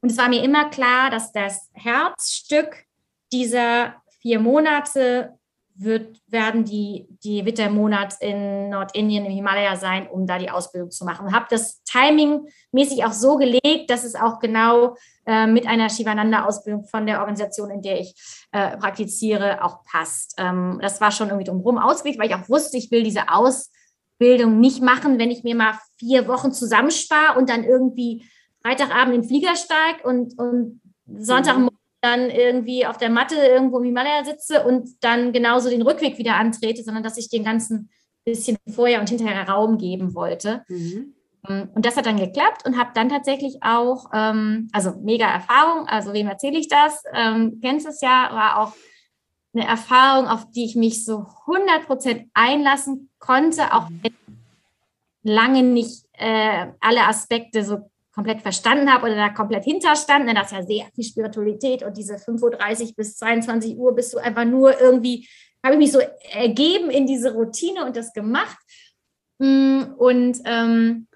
[0.00, 2.84] Und es war mir immer klar, dass das Herzstück
[3.32, 5.38] dieser vier Monate
[5.74, 10.50] wird, werden die, die wird der Monat in Nordindien im Himalaya sein, um da die
[10.50, 11.26] Ausbildung zu machen.
[11.26, 16.84] Und habe das timingmäßig auch so gelegt, dass es auch genau äh, mit einer Shivananda-Ausbildung
[16.84, 18.14] von der Organisation, in der ich
[18.52, 20.34] äh, praktiziere, auch passt.
[20.38, 24.60] Ähm, das war schon irgendwie drumherum ausgelegt, weil ich auch wusste, ich will diese Ausbildung
[24.60, 28.24] nicht machen, wenn ich mir mal vier Wochen zusammenspare und dann irgendwie
[28.62, 33.84] Freitagabend in den Flieger steige und, und Sonntagmorgen dann irgendwie auf der Matte irgendwo im
[33.84, 37.90] Himalaya sitze und dann genauso den Rückweg wieder antrete, sondern dass ich den ganzen
[38.24, 40.64] bisschen vorher und hinterher Raum geben wollte.
[40.68, 41.14] Mhm.
[41.48, 45.86] Ähm, und das hat dann geklappt und habe dann tatsächlich auch, ähm, also mega Erfahrung,
[45.86, 47.02] also wem erzähle ich das?
[47.14, 48.72] Ähm, kennst es ja, war auch
[49.54, 54.14] eine Erfahrung, auf die ich mich so 100% einlassen konnte, auch wenn
[55.22, 60.52] lange nicht äh, alle Aspekte so komplett verstanden habe oder da komplett hinterstand, denn das
[60.52, 64.44] ist ja sehr viel Spiritualität und diese 5.30 Uhr bis 22 Uhr bist du einfach
[64.44, 65.28] nur irgendwie,
[65.64, 68.58] habe ich mich so ergeben in diese Routine und das gemacht.
[69.38, 71.08] Mm, und ähm,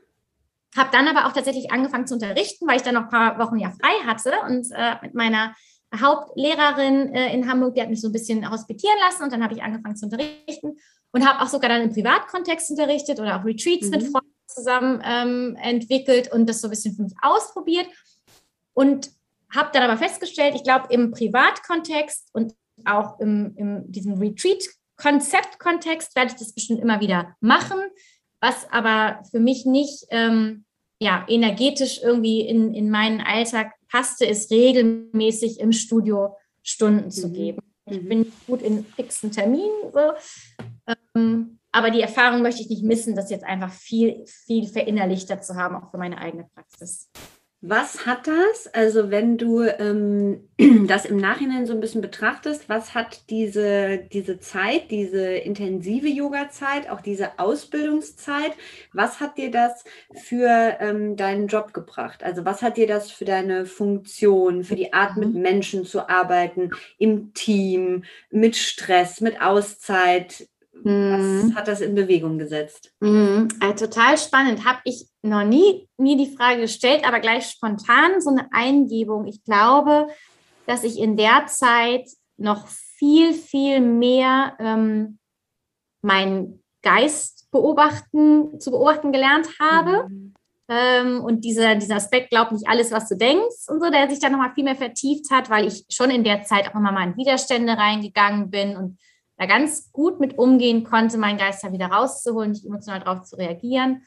[0.76, 3.58] habe dann aber auch tatsächlich angefangen zu unterrichten, weil ich dann noch ein paar Wochen
[3.58, 5.54] ja frei hatte und äh, mit meiner
[5.94, 9.54] Hauptlehrerin äh, in Hamburg, die hat mich so ein bisschen hospitieren lassen und dann habe
[9.54, 10.76] ich angefangen zu unterrichten
[11.12, 13.90] und habe auch sogar dann im Privatkontext unterrichtet oder auch Retreats mhm.
[13.92, 17.88] mit Freunden zusammen ähm, entwickelt und das so ein bisschen für mich ausprobiert
[18.74, 19.10] und
[19.54, 26.32] habe dann aber festgestellt, ich glaube, im Privatkontext und auch im, in diesem Retreat-Konzept-Kontext werde
[26.32, 27.78] ich das bestimmt immer wieder machen,
[28.40, 30.64] was aber für mich nicht ähm,
[30.98, 37.32] ja, energetisch irgendwie in, in meinen Alltag passte, ist regelmäßig im Studio Stunden zu mhm.
[37.32, 37.62] geben.
[37.86, 38.08] Ich mhm.
[38.08, 39.92] bin gut in fixen Terminen.
[39.92, 40.12] So.
[41.14, 45.56] Ähm, aber die Erfahrung möchte ich nicht missen, das jetzt einfach viel, viel verinnerlichter zu
[45.56, 47.10] haben, auch für meine eigene Praxis.
[47.60, 50.48] Was hat das, also wenn du ähm,
[50.86, 56.88] das im Nachhinein so ein bisschen betrachtest, was hat diese, diese Zeit, diese intensive Yoga-Zeit,
[56.88, 58.52] auch diese Ausbildungszeit,
[58.94, 59.84] was hat dir das
[60.14, 62.24] für ähm, deinen Job gebracht?
[62.24, 65.42] Also was hat dir das für deine Funktion, für die Art mit mhm.
[65.42, 70.48] Menschen zu arbeiten, im Team, mit Stress, mit Auszeit?
[70.88, 72.92] Was hat das in Bewegung gesetzt?
[73.00, 73.48] Mhm.
[73.60, 74.64] Also total spannend.
[74.64, 79.26] Habe ich noch nie mir die Frage gestellt, aber gleich spontan so eine Eingebung.
[79.26, 80.08] Ich glaube,
[80.66, 85.18] dass ich in der Zeit noch viel, viel mehr ähm,
[86.02, 90.08] meinen Geist beobachten, zu beobachten gelernt habe.
[90.08, 90.34] Mhm.
[90.68, 94.18] Ähm, und dieser, dieser Aspekt, glaub nicht alles, was du denkst und so, der sich
[94.18, 97.08] dann nochmal viel mehr vertieft hat, weil ich schon in der Zeit auch immer mal
[97.08, 98.98] in Widerstände reingegangen bin und
[99.36, 103.36] da ganz gut mit umgehen konnte, meinen Geist dann wieder rauszuholen, nicht emotional darauf zu
[103.36, 104.02] reagieren.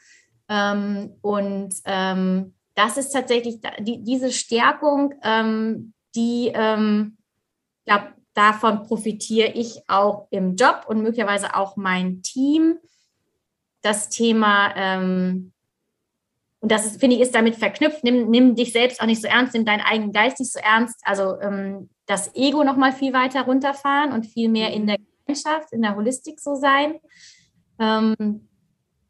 [0.48, 7.16] Ähm, und ähm, das ist tatsächlich die, diese Stärkung, ähm, die, ähm,
[7.86, 12.78] glaube davon profitiere ich auch im Job und möglicherweise auch mein Team.
[13.82, 15.52] Das Thema, ähm,
[16.60, 19.28] und das ist, finde ich, ist damit verknüpft, nimm, nimm dich selbst auch nicht so
[19.28, 21.00] ernst, nimm deinen eigenen Geist nicht so ernst.
[21.04, 24.98] Also ähm, das Ego noch mal viel weiter runterfahren und viel mehr in der
[25.32, 26.96] Gemeinschaft, in der Holistik so sein.
[27.78, 28.48] Ähm,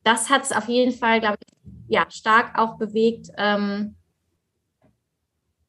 [0.04, 1.54] das hat es auf jeden Fall, glaube ich,
[1.88, 3.96] ja, stark auch bewegt, ähm,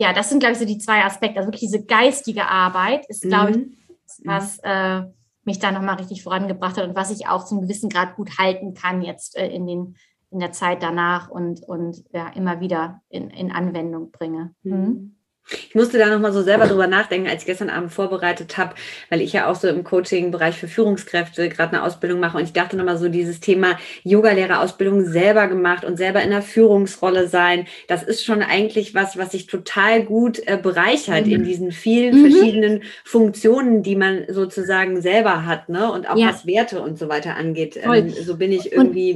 [0.01, 1.37] ja, das sind, glaube ich, so die zwei Aspekte.
[1.37, 3.73] Also wirklich diese geistige Arbeit ist, glaube mhm.
[4.07, 5.03] ich, was äh,
[5.43, 8.73] mich da nochmal richtig vorangebracht hat und was ich auch zum gewissen Grad gut halten
[8.73, 9.95] kann jetzt äh, in, den,
[10.31, 14.55] in der Zeit danach und, und ja, immer wieder in, in Anwendung bringe.
[14.63, 15.17] Mhm.
[15.49, 18.75] Ich musste da nochmal so selber drüber nachdenken, als ich gestern Abend vorbereitet habe,
[19.09, 22.53] weil ich ja auch so im Coaching-Bereich für Führungskräfte gerade eine Ausbildung mache und ich
[22.53, 28.03] dachte nochmal so dieses Thema Yogalehrerausbildung selber gemacht und selber in der Führungsrolle sein, das
[28.03, 31.33] ist schon eigentlich was, was sich total gut äh, bereichert mhm.
[31.33, 32.31] in diesen vielen mhm.
[32.31, 35.91] verschiedenen Funktionen, die man sozusagen selber hat, ne?
[35.91, 36.29] Und auch ja.
[36.29, 37.79] was Werte und so weiter angeht.
[37.81, 39.13] Ähm, so bin ich irgendwie.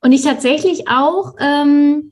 [0.00, 2.11] Und, und ich tatsächlich auch, ähm, äh,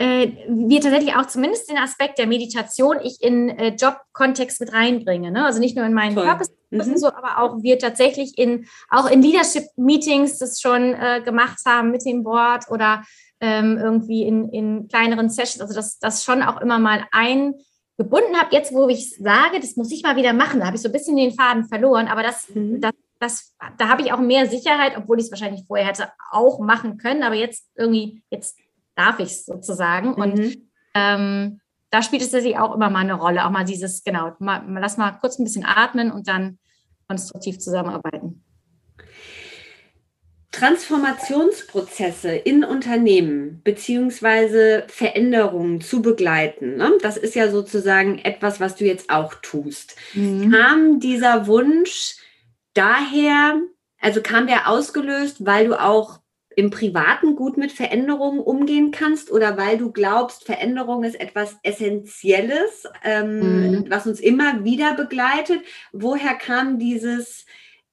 [0.00, 5.30] wir tatsächlich auch zumindest den Aspekt der Meditation ich in äh, Jobkontext mit reinbringe.
[5.30, 5.44] Ne?
[5.44, 6.96] Also nicht nur in meinen Purpose, mhm.
[6.96, 12.06] so, aber auch wir tatsächlich in auch in Leadership-Meetings das schon äh, gemacht haben mit
[12.06, 13.04] dem Board oder
[13.40, 15.60] ähm, irgendwie in, in kleineren Sessions.
[15.60, 18.52] Also das, das schon auch immer mal eingebunden habe.
[18.52, 20.92] Jetzt, wo ich sage, das muss ich mal wieder machen, da habe ich so ein
[20.92, 22.80] bisschen den Faden verloren, aber das, mhm.
[22.80, 26.58] das das, da habe ich auch mehr Sicherheit, obwohl ich es wahrscheinlich vorher hätte auch
[26.58, 27.22] machen können.
[27.22, 28.56] Aber jetzt irgendwie, jetzt
[29.00, 30.10] darf ich es sozusagen.
[30.10, 30.14] Mhm.
[30.14, 30.58] Und
[30.94, 31.60] ähm,
[31.90, 34.96] da spielt es natürlich auch immer mal eine Rolle, auch mal dieses, genau, mal, lass
[34.96, 36.58] mal kurz ein bisschen atmen und dann
[37.08, 38.44] konstruktiv zusammenarbeiten.
[40.52, 46.76] Transformationsprozesse in Unternehmen beziehungsweise Veränderungen zu begleiten.
[46.76, 46.92] Ne?
[47.02, 49.96] Das ist ja sozusagen etwas, was du jetzt auch tust.
[50.14, 50.50] Mhm.
[50.50, 52.16] Kam dieser Wunsch
[52.74, 53.60] daher,
[54.00, 56.20] also kam der ausgelöst, weil du auch
[56.60, 62.84] im Privaten gut mit Veränderungen umgehen kannst oder weil du glaubst, Veränderung ist etwas Essentielles,
[63.02, 63.84] ähm, mhm.
[63.88, 65.60] was uns immer wieder begleitet.
[65.92, 67.46] Woher kam dieses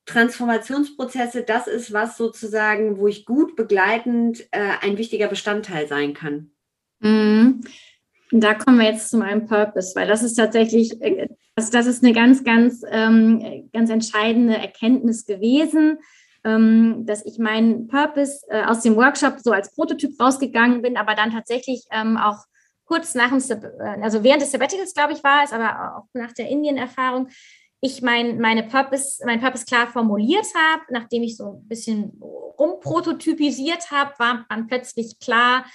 [0.06, 1.44] Transformationsprozesse?
[1.44, 6.52] Das ist was sozusagen, wo ich gut begleitend äh, ein wichtiger Bestandteil sein kann.
[7.00, 7.62] Mhm.
[8.32, 12.04] Da kommen wir jetzt zu meinem Purpose, weil das ist tatsächlich, äh, das, das ist
[12.04, 16.00] eine ganz, ganz, ähm, ganz entscheidende Erkenntnis gewesen
[16.48, 21.14] ähm, dass ich meinen Purpose äh, aus dem Workshop so als Prototyp rausgegangen bin, aber
[21.14, 22.46] dann tatsächlich ähm, auch
[22.86, 26.32] kurz nach dem, äh, also während des Sabbaticals, glaube ich, war es, aber auch nach
[26.32, 27.28] der Indien-Erfahrung,
[27.82, 33.92] ich mein, meine Purpose, mein Purpose klar formuliert habe, nachdem ich so ein bisschen rumprototypisiert
[33.92, 35.66] habe, war dann plötzlich klar,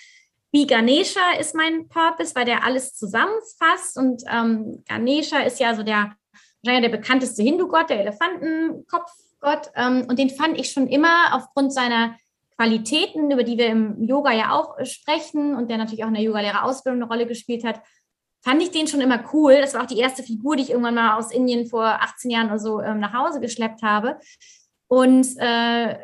[0.52, 3.96] wie Ganesha ist mein Purpose, weil der alles zusammenfasst.
[3.96, 6.16] Und ähm, Ganesha ist ja so der,
[6.62, 9.70] wahrscheinlich der bekannteste Hindu-Gott, der Elefantenkopf Gott.
[9.76, 12.16] Ähm, und den fand ich schon immer aufgrund seiner
[12.56, 16.14] Qualitäten, über die wir im Yoga ja auch äh, sprechen und der natürlich auch in
[16.14, 17.82] der Yogalehrerausbildung eine Rolle gespielt hat,
[18.40, 19.60] fand ich den schon immer cool.
[19.60, 22.46] Das war auch die erste Figur, die ich irgendwann mal aus Indien vor 18 Jahren
[22.48, 24.18] oder so ähm, nach Hause geschleppt habe.
[24.88, 25.98] Und äh,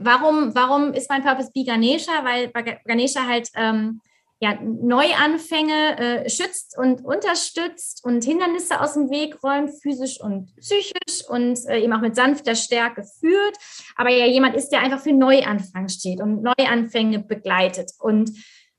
[0.00, 2.24] warum, warum ist mein Purpose Be Ganesha?
[2.24, 2.50] Weil
[2.84, 4.00] Ganesha halt ähm,
[4.38, 11.26] ja, Neuanfänge äh, schützt und unterstützt und Hindernisse aus dem Weg räumt, physisch und psychisch
[11.28, 13.56] und äh, eben auch mit sanfter Stärke führt,
[13.96, 17.92] aber ja jemand ist, der einfach für Neuanfang steht und Neuanfänge begleitet.
[17.98, 18.30] Und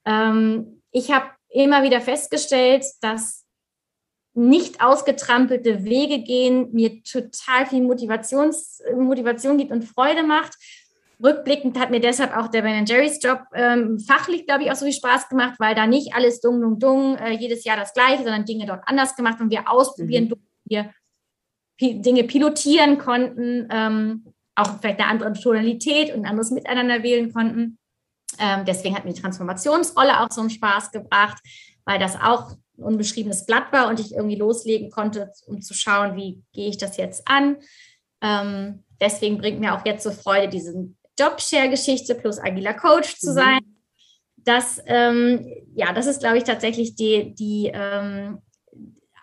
[0.06, 3.46] ähm, ich habe immer wieder festgestellt, dass
[4.36, 10.56] nicht ausgetrampelte Wege gehen mir total viel Motivations, Motivation gibt und Freude macht
[11.24, 14.86] rückblickend hat mir deshalb auch der Ben Jerry's Job ähm, fachlich, glaube ich, auch so
[14.86, 18.24] viel Spaß gemacht, weil da nicht alles dung, dung, dung, äh, jedes Jahr das Gleiche,
[18.24, 20.36] sondern Dinge dort anders gemacht und wir ausprobieren, mhm.
[20.66, 20.92] wir
[21.80, 27.78] Dinge pilotieren konnten, ähm, auch vielleicht eine andere Tonalität und ein anderes Miteinander wählen konnten.
[28.40, 31.38] Ähm, deswegen hat mir die Transformationsrolle auch so einen Spaß gebracht,
[31.86, 36.16] weil das auch ein unbeschriebenes Blatt war und ich irgendwie loslegen konnte, um zu schauen,
[36.16, 37.58] wie gehe ich das jetzt an.
[38.22, 40.74] Ähm, deswegen bringt mir auch jetzt so Freude, diese
[41.20, 43.36] Jobshare-Geschichte plus agiler Coach zu mhm.
[43.36, 43.60] sein.
[44.38, 45.46] Das, ähm,
[45.76, 48.42] ja, das ist, glaube ich, tatsächlich die, die ähm,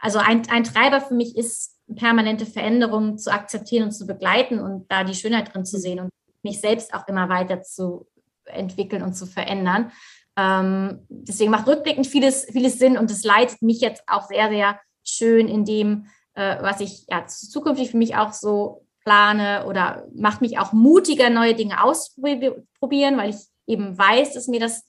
[0.00, 4.90] also ein, ein Treiber für mich ist, permanente Veränderungen zu akzeptieren und zu begleiten und
[4.90, 6.10] da die Schönheit drin zu sehen und
[6.42, 8.06] mich selbst auch immer weiter zu
[8.44, 9.92] entwickeln und zu verändern.
[10.36, 14.80] Ähm, deswegen macht rückblickend vieles, vieles Sinn und es leitet mich jetzt auch sehr, sehr
[15.04, 20.40] schön in dem, äh, was ich ja zukünftig für mich auch so plane oder macht
[20.40, 23.36] mich auch mutiger, neue Dinge auszuprobieren, weil ich
[23.66, 24.84] eben weiß, dass mir das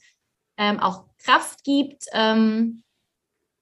[0.58, 2.06] ähm, auch Kraft gibt.
[2.14, 2.84] Ähm,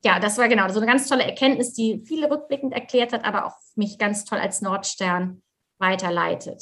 [0.04, 3.46] ja, das war genau so eine ganz tolle Erkenntnis, die viele rückblickend erklärt hat, aber
[3.46, 5.42] auch mich ganz toll als Nordstern
[5.80, 6.62] weiterleitet.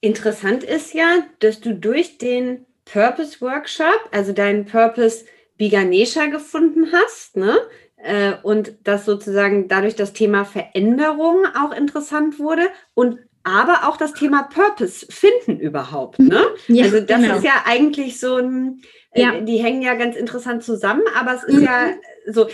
[0.00, 5.24] Interessant ist ja, dass du durch den Purpose Workshop, also deinen Purpose
[5.56, 7.58] Biganesha gefunden hast, ne?
[8.06, 14.12] Äh, und dass sozusagen dadurch das Thema Veränderung auch interessant wurde und aber auch das
[14.12, 16.20] Thema Purpose finden überhaupt.
[16.20, 16.40] Ne?
[16.68, 17.36] Ja, also das genau.
[17.36, 18.80] ist ja eigentlich so ein,
[19.10, 19.40] äh, ja.
[19.40, 21.64] die hängen ja ganz interessant zusammen, aber es ist mhm.
[21.64, 21.88] ja
[22.28, 22.48] so,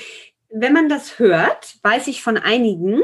[0.49, 3.03] wenn man das hört, weiß ich von einigen,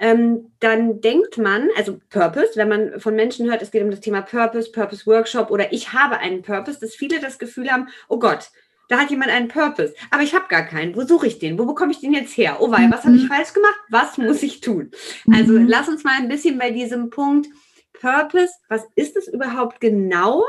[0.00, 4.00] ähm, dann denkt man, also Purpose, wenn man von Menschen hört, es geht um das
[4.00, 8.18] Thema Purpose, Purpose Workshop oder ich habe einen Purpose, dass viele das Gefühl haben, oh
[8.18, 8.50] Gott,
[8.88, 10.94] da hat jemand einen Purpose, aber ich habe gar keinen.
[10.94, 11.58] Wo suche ich den?
[11.58, 12.58] Wo bekomme ich den jetzt her?
[12.60, 13.28] Oh wei, was habe ich mhm.
[13.28, 13.78] falsch gemacht?
[13.90, 14.90] Was muss ich tun?
[15.32, 15.66] Also mhm.
[15.66, 17.48] lass uns mal ein bisschen bei diesem Punkt
[17.92, 20.44] Purpose, was ist es überhaupt genau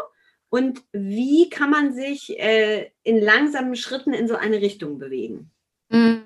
[0.49, 5.51] und wie kann man sich äh, in langsamen Schritten in so eine Richtung bewegen?
[5.89, 6.23] Mhm.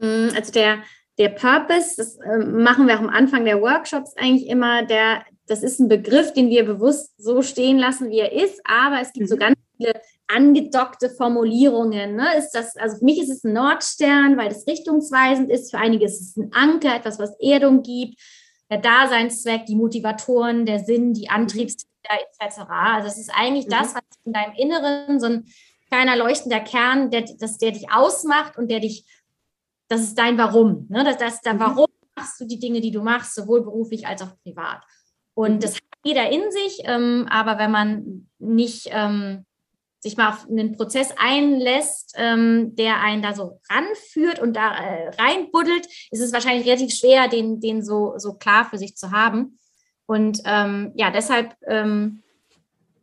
[0.00, 0.82] Also der,
[1.18, 5.62] der Purpose, das äh, machen wir auch am Anfang der Workshops eigentlich immer, der, das
[5.62, 9.28] ist ein Begriff, den wir bewusst so stehen lassen, wie er ist, aber es gibt
[9.28, 12.16] so ganz viele angedockte Formulierungen.
[12.16, 12.36] Ne?
[12.36, 15.70] Ist das, also für mich ist es ein Nordstern, weil es richtungsweisend ist.
[15.70, 18.20] Für einige ist es ein Anker, etwas, was Erdung gibt.
[18.70, 21.88] Der Daseinszweck, die Motivatoren, der Sinn, die Antriebsfeder
[22.40, 22.60] etc.
[22.68, 23.70] Also es ist eigentlich mhm.
[23.70, 25.46] das, was in deinem Inneren so ein
[25.88, 29.06] kleiner leuchtender Kern, der, das, der dich ausmacht und der dich,
[29.88, 30.86] das ist dein Warum.
[30.90, 31.02] Ne?
[31.04, 31.60] Das, das ist mhm.
[31.60, 34.82] Warum machst du die Dinge, die du machst, sowohl beruflich als auch privat.
[35.34, 35.60] Und mhm.
[35.60, 39.46] das hat jeder in sich, ähm, aber wenn man nicht ähm,
[40.00, 45.08] sich mal auf einen Prozess einlässt, ähm, der einen da so ranführt und da äh,
[45.10, 49.58] reinbuddelt, ist es wahrscheinlich relativ schwer, den, den so, so klar für sich zu haben.
[50.06, 52.22] Und ähm, ja, deshalb ähm,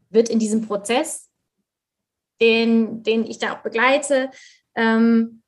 [0.10, 1.30] wird in diesem Prozess,
[2.42, 4.32] den, den ich da auch begleite,
[4.76, 5.42] ähm,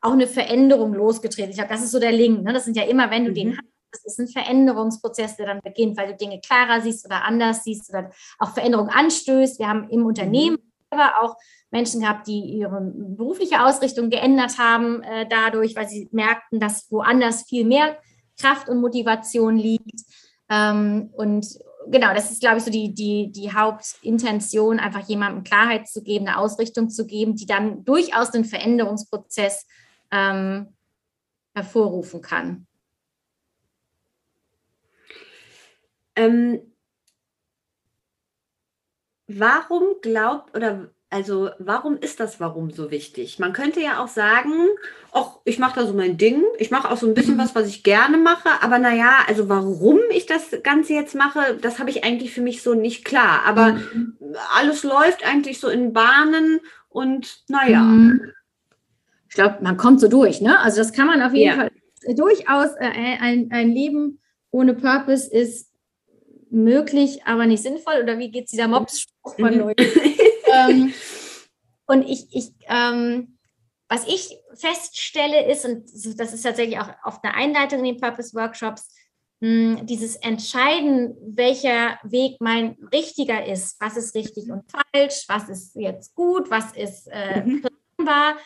[0.00, 1.50] auch eine Veränderung losgetreten.
[1.50, 2.42] Ich glaube, das ist so der Link.
[2.42, 2.52] Ne?
[2.52, 3.34] Das sind ja immer, wenn du mhm.
[3.34, 7.24] den hast, das ist ein Veränderungsprozess, der dann beginnt, weil du Dinge klarer siehst oder
[7.24, 9.58] anders siehst oder auch Veränderung anstößt.
[9.58, 10.58] Wir haben im Unternehmen
[10.90, 11.12] aber mhm.
[11.20, 11.36] auch
[11.70, 17.42] Menschen gehabt, die ihre berufliche Ausrichtung geändert haben äh, dadurch, weil sie merkten, dass woanders
[17.42, 17.98] viel mehr
[18.40, 20.00] Kraft und Motivation liegt.
[20.48, 21.46] Ähm, und
[21.88, 26.26] genau, das ist, glaube ich, so die, die, die Hauptintention, einfach jemandem Klarheit zu geben,
[26.26, 29.66] eine Ausrichtung zu geben, die dann durchaus den Veränderungsprozess
[30.10, 30.74] ähm,
[31.54, 32.67] hervorrufen kann.
[36.18, 36.60] Ähm,
[39.28, 43.38] warum glaubt oder also warum ist das Warum so wichtig?
[43.38, 44.52] Man könnte ja auch sagen,
[45.12, 47.38] ach, ich mache da so mein Ding, ich mache auch so ein bisschen mhm.
[47.38, 51.78] was, was ich gerne mache, aber naja, also warum ich das Ganze jetzt mache, das
[51.78, 53.42] habe ich eigentlich für mich so nicht klar.
[53.46, 54.18] Aber mhm.
[54.54, 56.60] alles läuft eigentlich so in Bahnen
[56.90, 57.80] und naja.
[57.80, 58.32] Mhm.
[59.30, 60.58] Ich glaube, man kommt so durch, ne?
[60.60, 61.56] Also das kann man auf jeden ja.
[61.56, 61.70] Fall
[62.16, 65.67] durchaus, äh, ein, ein Leben ohne Purpose ist
[66.50, 68.02] möglich, aber nicht sinnvoll?
[68.02, 69.60] Oder wie geht dieser Mops-Spruch von mhm.
[69.60, 69.84] Leuten?
[70.52, 70.94] ähm,
[71.86, 73.38] und ich, ich ähm,
[73.88, 75.84] was ich feststelle ist, und
[76.18, 78.94] das ist tatsächlich auch oft eine Einleitung in den Purpose-Workshops,
[79.40, 85.74] hm, dieses Entscheiden, welcher Weg mein richtiger ist, was ist richtig und falsch, was ist
[85.76, 87.66] jetzt gut, was ist äh, mhm.
[87.96, 88.36] planbar,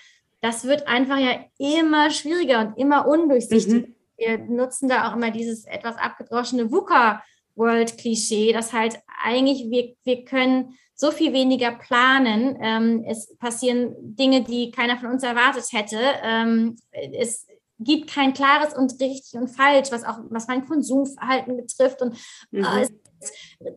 [0.43, 3.89] das wird einfach ja immer schwieriger und immer undurchsichtiger.
[3.89, 3.95] Mhm.
[4.17, 7.23] Wir nutzen da auch immer dieses etwas abgedroschene VUCA
[7.55, 12.57] World-Klischee, dass halt eigentlich wir, wir können so viel weniger planen.
[12.61, 15.99] Ähm, es passieren Dinge, die keiner von uns erwartet hätte.
[16.23, 17.47] Ähm, es
[17.79, 22.03] gibt kein klares und richtig und falsch, was auch was mein Konsumverhalten betrifft.
[22.03, 22.17] Und
[22.51, 22.65] mhm.
[22.65, 22.89] äh,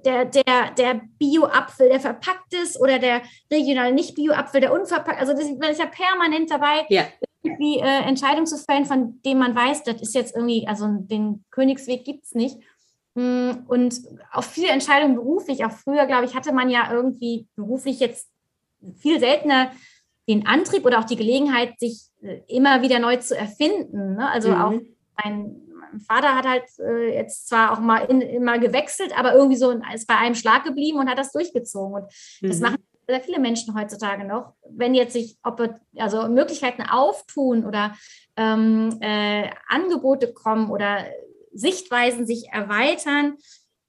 [0.05, 3.21] der, der, der Bio-Apfel, der verpackt ist, oder der
[3.51, 5.19] regional nicht Bio-Apfel, der unverpackt.
[5.19, 7.05] Also das, man ist ja permanent dabei, ja.
[7.43, 11.43] irgendwie äh, Entscheidungen zu fällen, von denen man weiß, das ist jetzt irgendwie, also den
[11.51, 12.57] Königsweg gibt es nicht.
[13.15, 14.01] Mm, und
[14.31, 18.29] auch viele Entscheidungen beruflich, auch früher, glaube ich, hatte man ja irgendwie beruflich jetzt
[18.97, 19.71] viel seltener
[20.27, 24.15] den Antrieb oder auch die Gelegenheit, sich äh, immer wieder neu zu erfinden.
[24.15, 24.29] Ne?
[24.29, 24.61] Also mhm.
[24.61, 24.71] auch
[25.23, 25.61] mein,
[25.91, 29.71] mein Vater hat halt äh, jetzt zwar auch mal in, immer gewechselt, aber irgendwie so
[29.71, 32.03] ist bei einem Schlag geblieben und hat das durchgezogen.
[32.03, 32.11] Und
[32.41, 32.47] mhm.
[32.47, 34.53] das machen sehr viele Menschen heutzutage noch.
[34.67, 35.37] Wenn jetzt sich
[35.97, 37.93] also Möglichkeiten auftun oder
[38.35, 41.05] ähm, äh, Angebote kommen oder
[41.55, 43.35] Sichtweisen sich erweitern,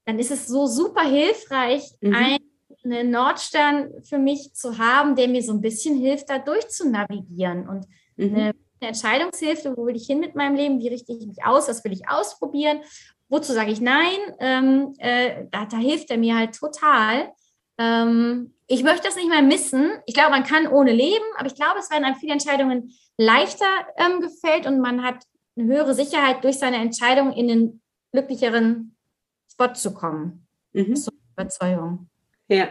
[0.06, 2.38] dann ist es so super hilfreich, mhm.
[2.84, 7.86] einen Nordstern für mich zu haben, der mir so ein bisschen hilft, da durchzunavigieren und
[8.16, 8.34] mhm.
[8.34, 8.44] eine,
[8.80, 11.84] eine Entscheidungshilfe, wo will ich hin mit meinem Leben, wie richte ich mich aus, was
[11.84, 12.80] will ich ausprobieren,
[13.28, 17.32] wozu sage ich nein, ähm, äh, da, da, hilft er mir halt total.
[17.78, 19.90] Ähm, ich möchte das nicht mehr missen.
[20.06, 23.66] Ich glaube, man kann ohne leben, aber ich glaube, es werden einem viele Entscheidungen leichter
[23.96, 25.24] ähm, gefällt und man hat
[25.56, 27.80] eine höhere Sicherheit durch seine Entscheidung in den
[28.12, 28.94] glücklicheren
[29.50, 30.46] Spot zu kommen.
[30.72, 30.90] Mhm.
[30.90, 32.08] Das ist so Überzeugung.
[32.48, 32.68] Ja.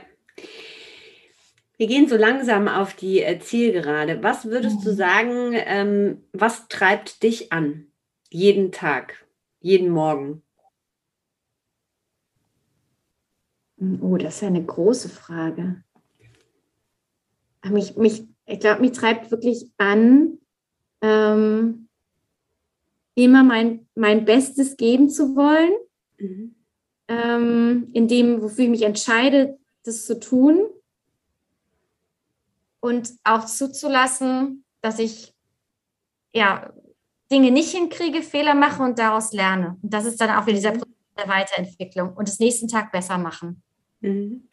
[1.77, 4.23] Wir gehen so langsam auf die äh, Zielgerade.
[4.23, 4.83] Was würdest mhm.
[4.83, 7.87] du sagen, ähm, was treibt dich an?
[8.29, 9.25] Jeden Tag,
[9.59, 10.41] jeden Morgen?
[14.01, 15.83] Oh, das ist eine große Frage.
[17.69, 20.37] Mich, mich, ich glaube, mich treibt wirklich an,
[21.01, 21.84] ähm,
[23.23, 25.73] immer mein, mein Bestes geben zu wollen.
[26.17, 26.55] Mhm
[27.07, 30.65] ähm, in dem, wofür ich mich entscheide, das zu tun.
[32.79, 35.33] Und auch zuzulassen, dass ich
[36.33, 36.71] ja,
[37.31, 39.77] Dinge nicht hinkriege, Fehler mache und daraus lerne.
[39.81, 43.17] Und das ist dann auch wieder dieser Prozess der Weiterentwicklung und das nächsten Tag besser
[43.17, 43.63] machen.
[44.01, 44.47] Mhm.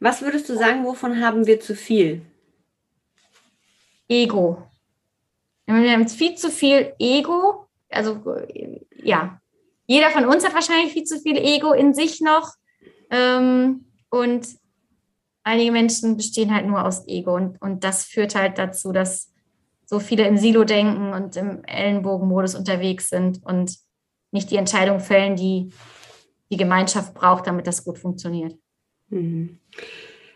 [0.00, 2.22] Was würdest du sagen, wovon haben wir zu viel?
[4.08, 4.62] Ego.
[5.68, 8.22] Wir haben viel zu viel Ego, also
[9.02, 9.40] ja,
[9.86, 12.54] jeder von uns hat wahrscheinlich viel zu viel Ego in sich noch.
[13.10, 14.46] Ähm, und
[15.44, 17.34] einige Menschen bestehen halt nur aus Ego.
[17.34, 19.32] Und, und das führt halt dazu, dass
[19.86, 23.76] so viele im Silo denken und im Ellenbogenmodus unterwegs sind und
[24.30, 25.72] nicht die Entscheidung fällen, die
[26.50, 28.56] die Gemeinschaft braucht, damit das gut funktioniert.
[29.08, 29.58] Mhm.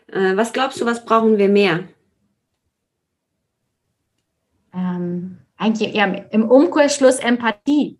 [0.08, 1.84] Äh, was glaubst du, was brauchen wir mehr?
[4.72, 7.98] Ähm, eigentlich ja, im Umkehrschluss Empathie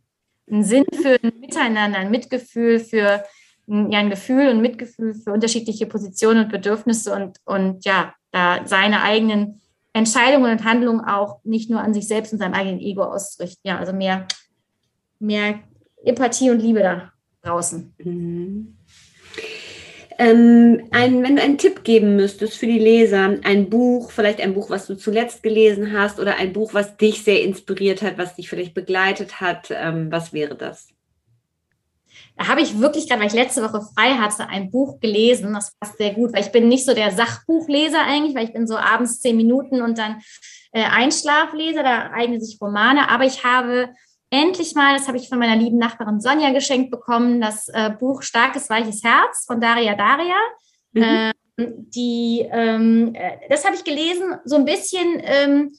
[0.51, 3.25] einen Sinn für ein Miteinander, ein Mitgefühl für
[3.67, 9.03] ja, ein Gefühl und Mitgefühl für unterschiedliche Positionen und Bedürfnisse und, und ja, da seine
[9.03, 9.61] eigenen
[9.93, 13.61] Entscheidungen und Handlungen auch nicht nur an sich selbst und seinem eigenen Ego auszurichten.
[13.65, 14.27] Ja, also mehr,
[15.21, 15.61] mehr
[16.05, 17.95] Empathie und Liebe da draußen.
[17.99, 18.79] Mhm.
[20.23, 24.55] Ähm, ein, wenn du einen Tipp geben müsstest für die Leser, ein Buch, vielleicht ein
[24.55, 28.37] Buch, was du zuletzt gelesen hast oder ein Buch, was dich sehr inspiriert hat, was
[28.37, 30.87] dich vielleicht begleitet hat, ähm, was wäre das?
[32.37, 35.55] Da habe ich wirklich gerade, weil ich letzte Woche frei hatte, ein Buch gelesen.
[35.55, 38.69] Das passt sehr gut, weil ich bin nicht so der Sachbuchleser eigentlich, weil ich bin
[38.69, 40.23] so abends zehn Minuten und dann
[40.71, 43.11] äh, Einschlafleser, da eignen sich Romane.
[43.11, 43.89] Aber ich habe
[44.33, 48.23] endlich mal, das habe ich von meiner lieben Nachbarin Sonja geschenkt bekommen, das äh, Buch
[48.23, 50.37] Starkes, weiches Herz von Daria Daria.
[50.93, 51.03] Mhm.
[51.03, 51.33] Ähm,
[51.91, 55.73] die, ähm, äh, das habe ich gelesen, so ein bisschen ähm,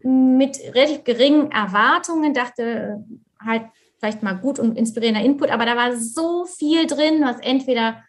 [0.00, 3.64] mit relativ geringen Erwartungen, dachte äh, halt
[3.98, 8.04] vielleicht mal gut und inspirierender Input, aber da war so viel drin, was entweder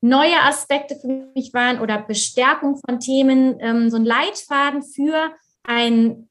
[0.00, 5.32] neue Aspekte für mich waren oder Bestärkung von Themen, ähm, so ein Leitfaden für
[5.64, 6.27] ein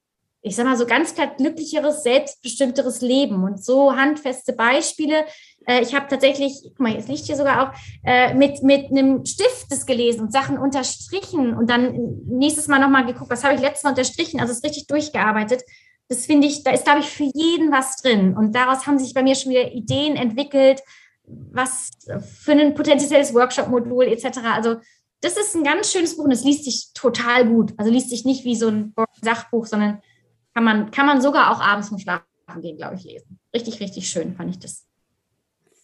[0.47, 5.25] ich sag mal, so ganz klar glücklicheres, selbstbestimmteres Leben und so handfeste Beispiele.
[5.65, 9.25] Äh, ich habe tatsächlich, guck mal, jetzt liegt hier sogar auch, äh, mit, mit einem
[9.25, 11.95] Stift das gelesen und Sachen unterstrichen und dann
[12.25, 15.63] nächstes Mal nochmal geguckt, was habe ich letztes Mal unterstrichen, also es richtig durchgearbeitet.
[16.09, 18.35] Das finde ich, da ist, glaube ich, für jeden was drin.
[18.37, 20.81] Und daraus haben sich bei mir schon wieder Ideen entwickelt,
[21.25, 21.91] was
[22.41, 24.39] für ein potenzielles Workshop-Modul etc.
[24.53, 24.77] Also
[25.21, 27.73] das ist ein ganz schönes Buch und es liest sich total gut.
[27.77, 30.01] Also liest sich nicht wie so ein Sachbuch, sondern
[30.57, 32.23] kann man, kann man sogar auch abends zum Schlafen
[32.61, 33.37] gehen, glaube ich, lesen.
[33.53, 34.87] Richtig, richtig schön fand ich das.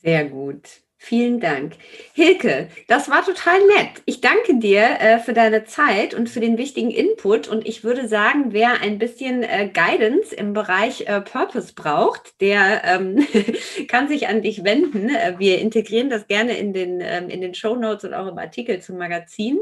[0.02, 0.68] Sehr gut.
[0.98, 1.74] Vielen Dank.
[2.14, 4.02] Hilke, das war total nett.
[4.06, 7.48] Ich danke dir äh, für deine Zeit und für den wichtigen Input.
[7.48, 12.84] Und ich würde sagen, wer ein bisschen äh, Guidance im Bereich äh, Purpose braucht, der
[12.84, 13.28] ähm,
[13.88, 15.10] kann sich an dich wenden.
[15.10, 18.40] Äh, wir integrieren das gerne in den, ähm, in den Show Notes und auch im
[18.40, 19.60] Artikel zum Magazin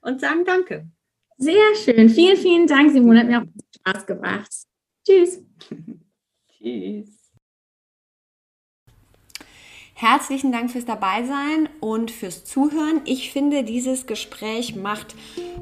[0.00, 0.86] und sagen Danke.
[1.38, 2.08] Sehr schön.
[2.08, 3.20] Vielen, vielen Dank, Simone.
[3.20, 4.50] Hat mir auch Spaß gemacht.
[5.06, 5.42] Tschüss.
[6.58, 7.15] Tschüss.
[9.98, 13.00] Herzlichen Dank fürs Dabeisein und fürs Zuhören.
[13.06, 15.14] Ich finde, dieses Gespräch macht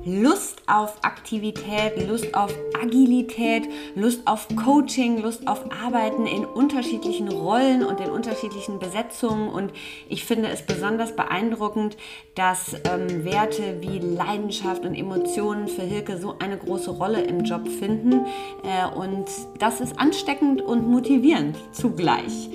[0.04, 7.84] Lust auf Aktivität, Lust auf Agilität, Lust auf Coaching, Lust auf Arbeiten in unterschiedlichen Rollen
[7.84, 9.50] und in unterschiedlichen Besetzungen.
[9.50, 9.72] Und
[10.08, 11.96] ich finde es besonders beeindruckend,
[12.34, 17.68] dass ähm, Werte wie Leidenschaft und Emotionen für Hilke so eine große Rolle im Job
[17.68, 18.26] finden.
[18.64, 19.26] Äh, und
[19.60, 22.50] das ist ansteckend und motivierend zugleich.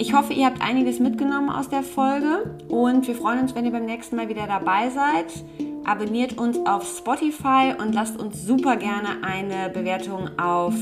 [0.00, 3.70] Ich hoffe, ihr habt einiges mitgenommen aus der Folge und wir freuen uns, wenn ihr
[3.70, 5.26] beim nächsten Mal wieder dabei seid.
[5.84, 10.72] Abonniert uns auf Spotify und lasst uns super gerne eine Bewertung auf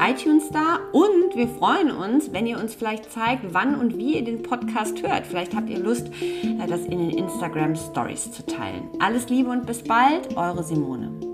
[0.00, 4.24] iTunes da und wir freuen uns, wenn ihr uns vielleicht zeigt, wann und wie ihr
[4.24, 5.26] den Podcast hört.
[5.26, 8.88] Vielleicht habt ihr Lust, äh, das in den Instagram Stories zu teilen.
[9.00, 11.29] Alles Liebe und bis bald, eure Simone.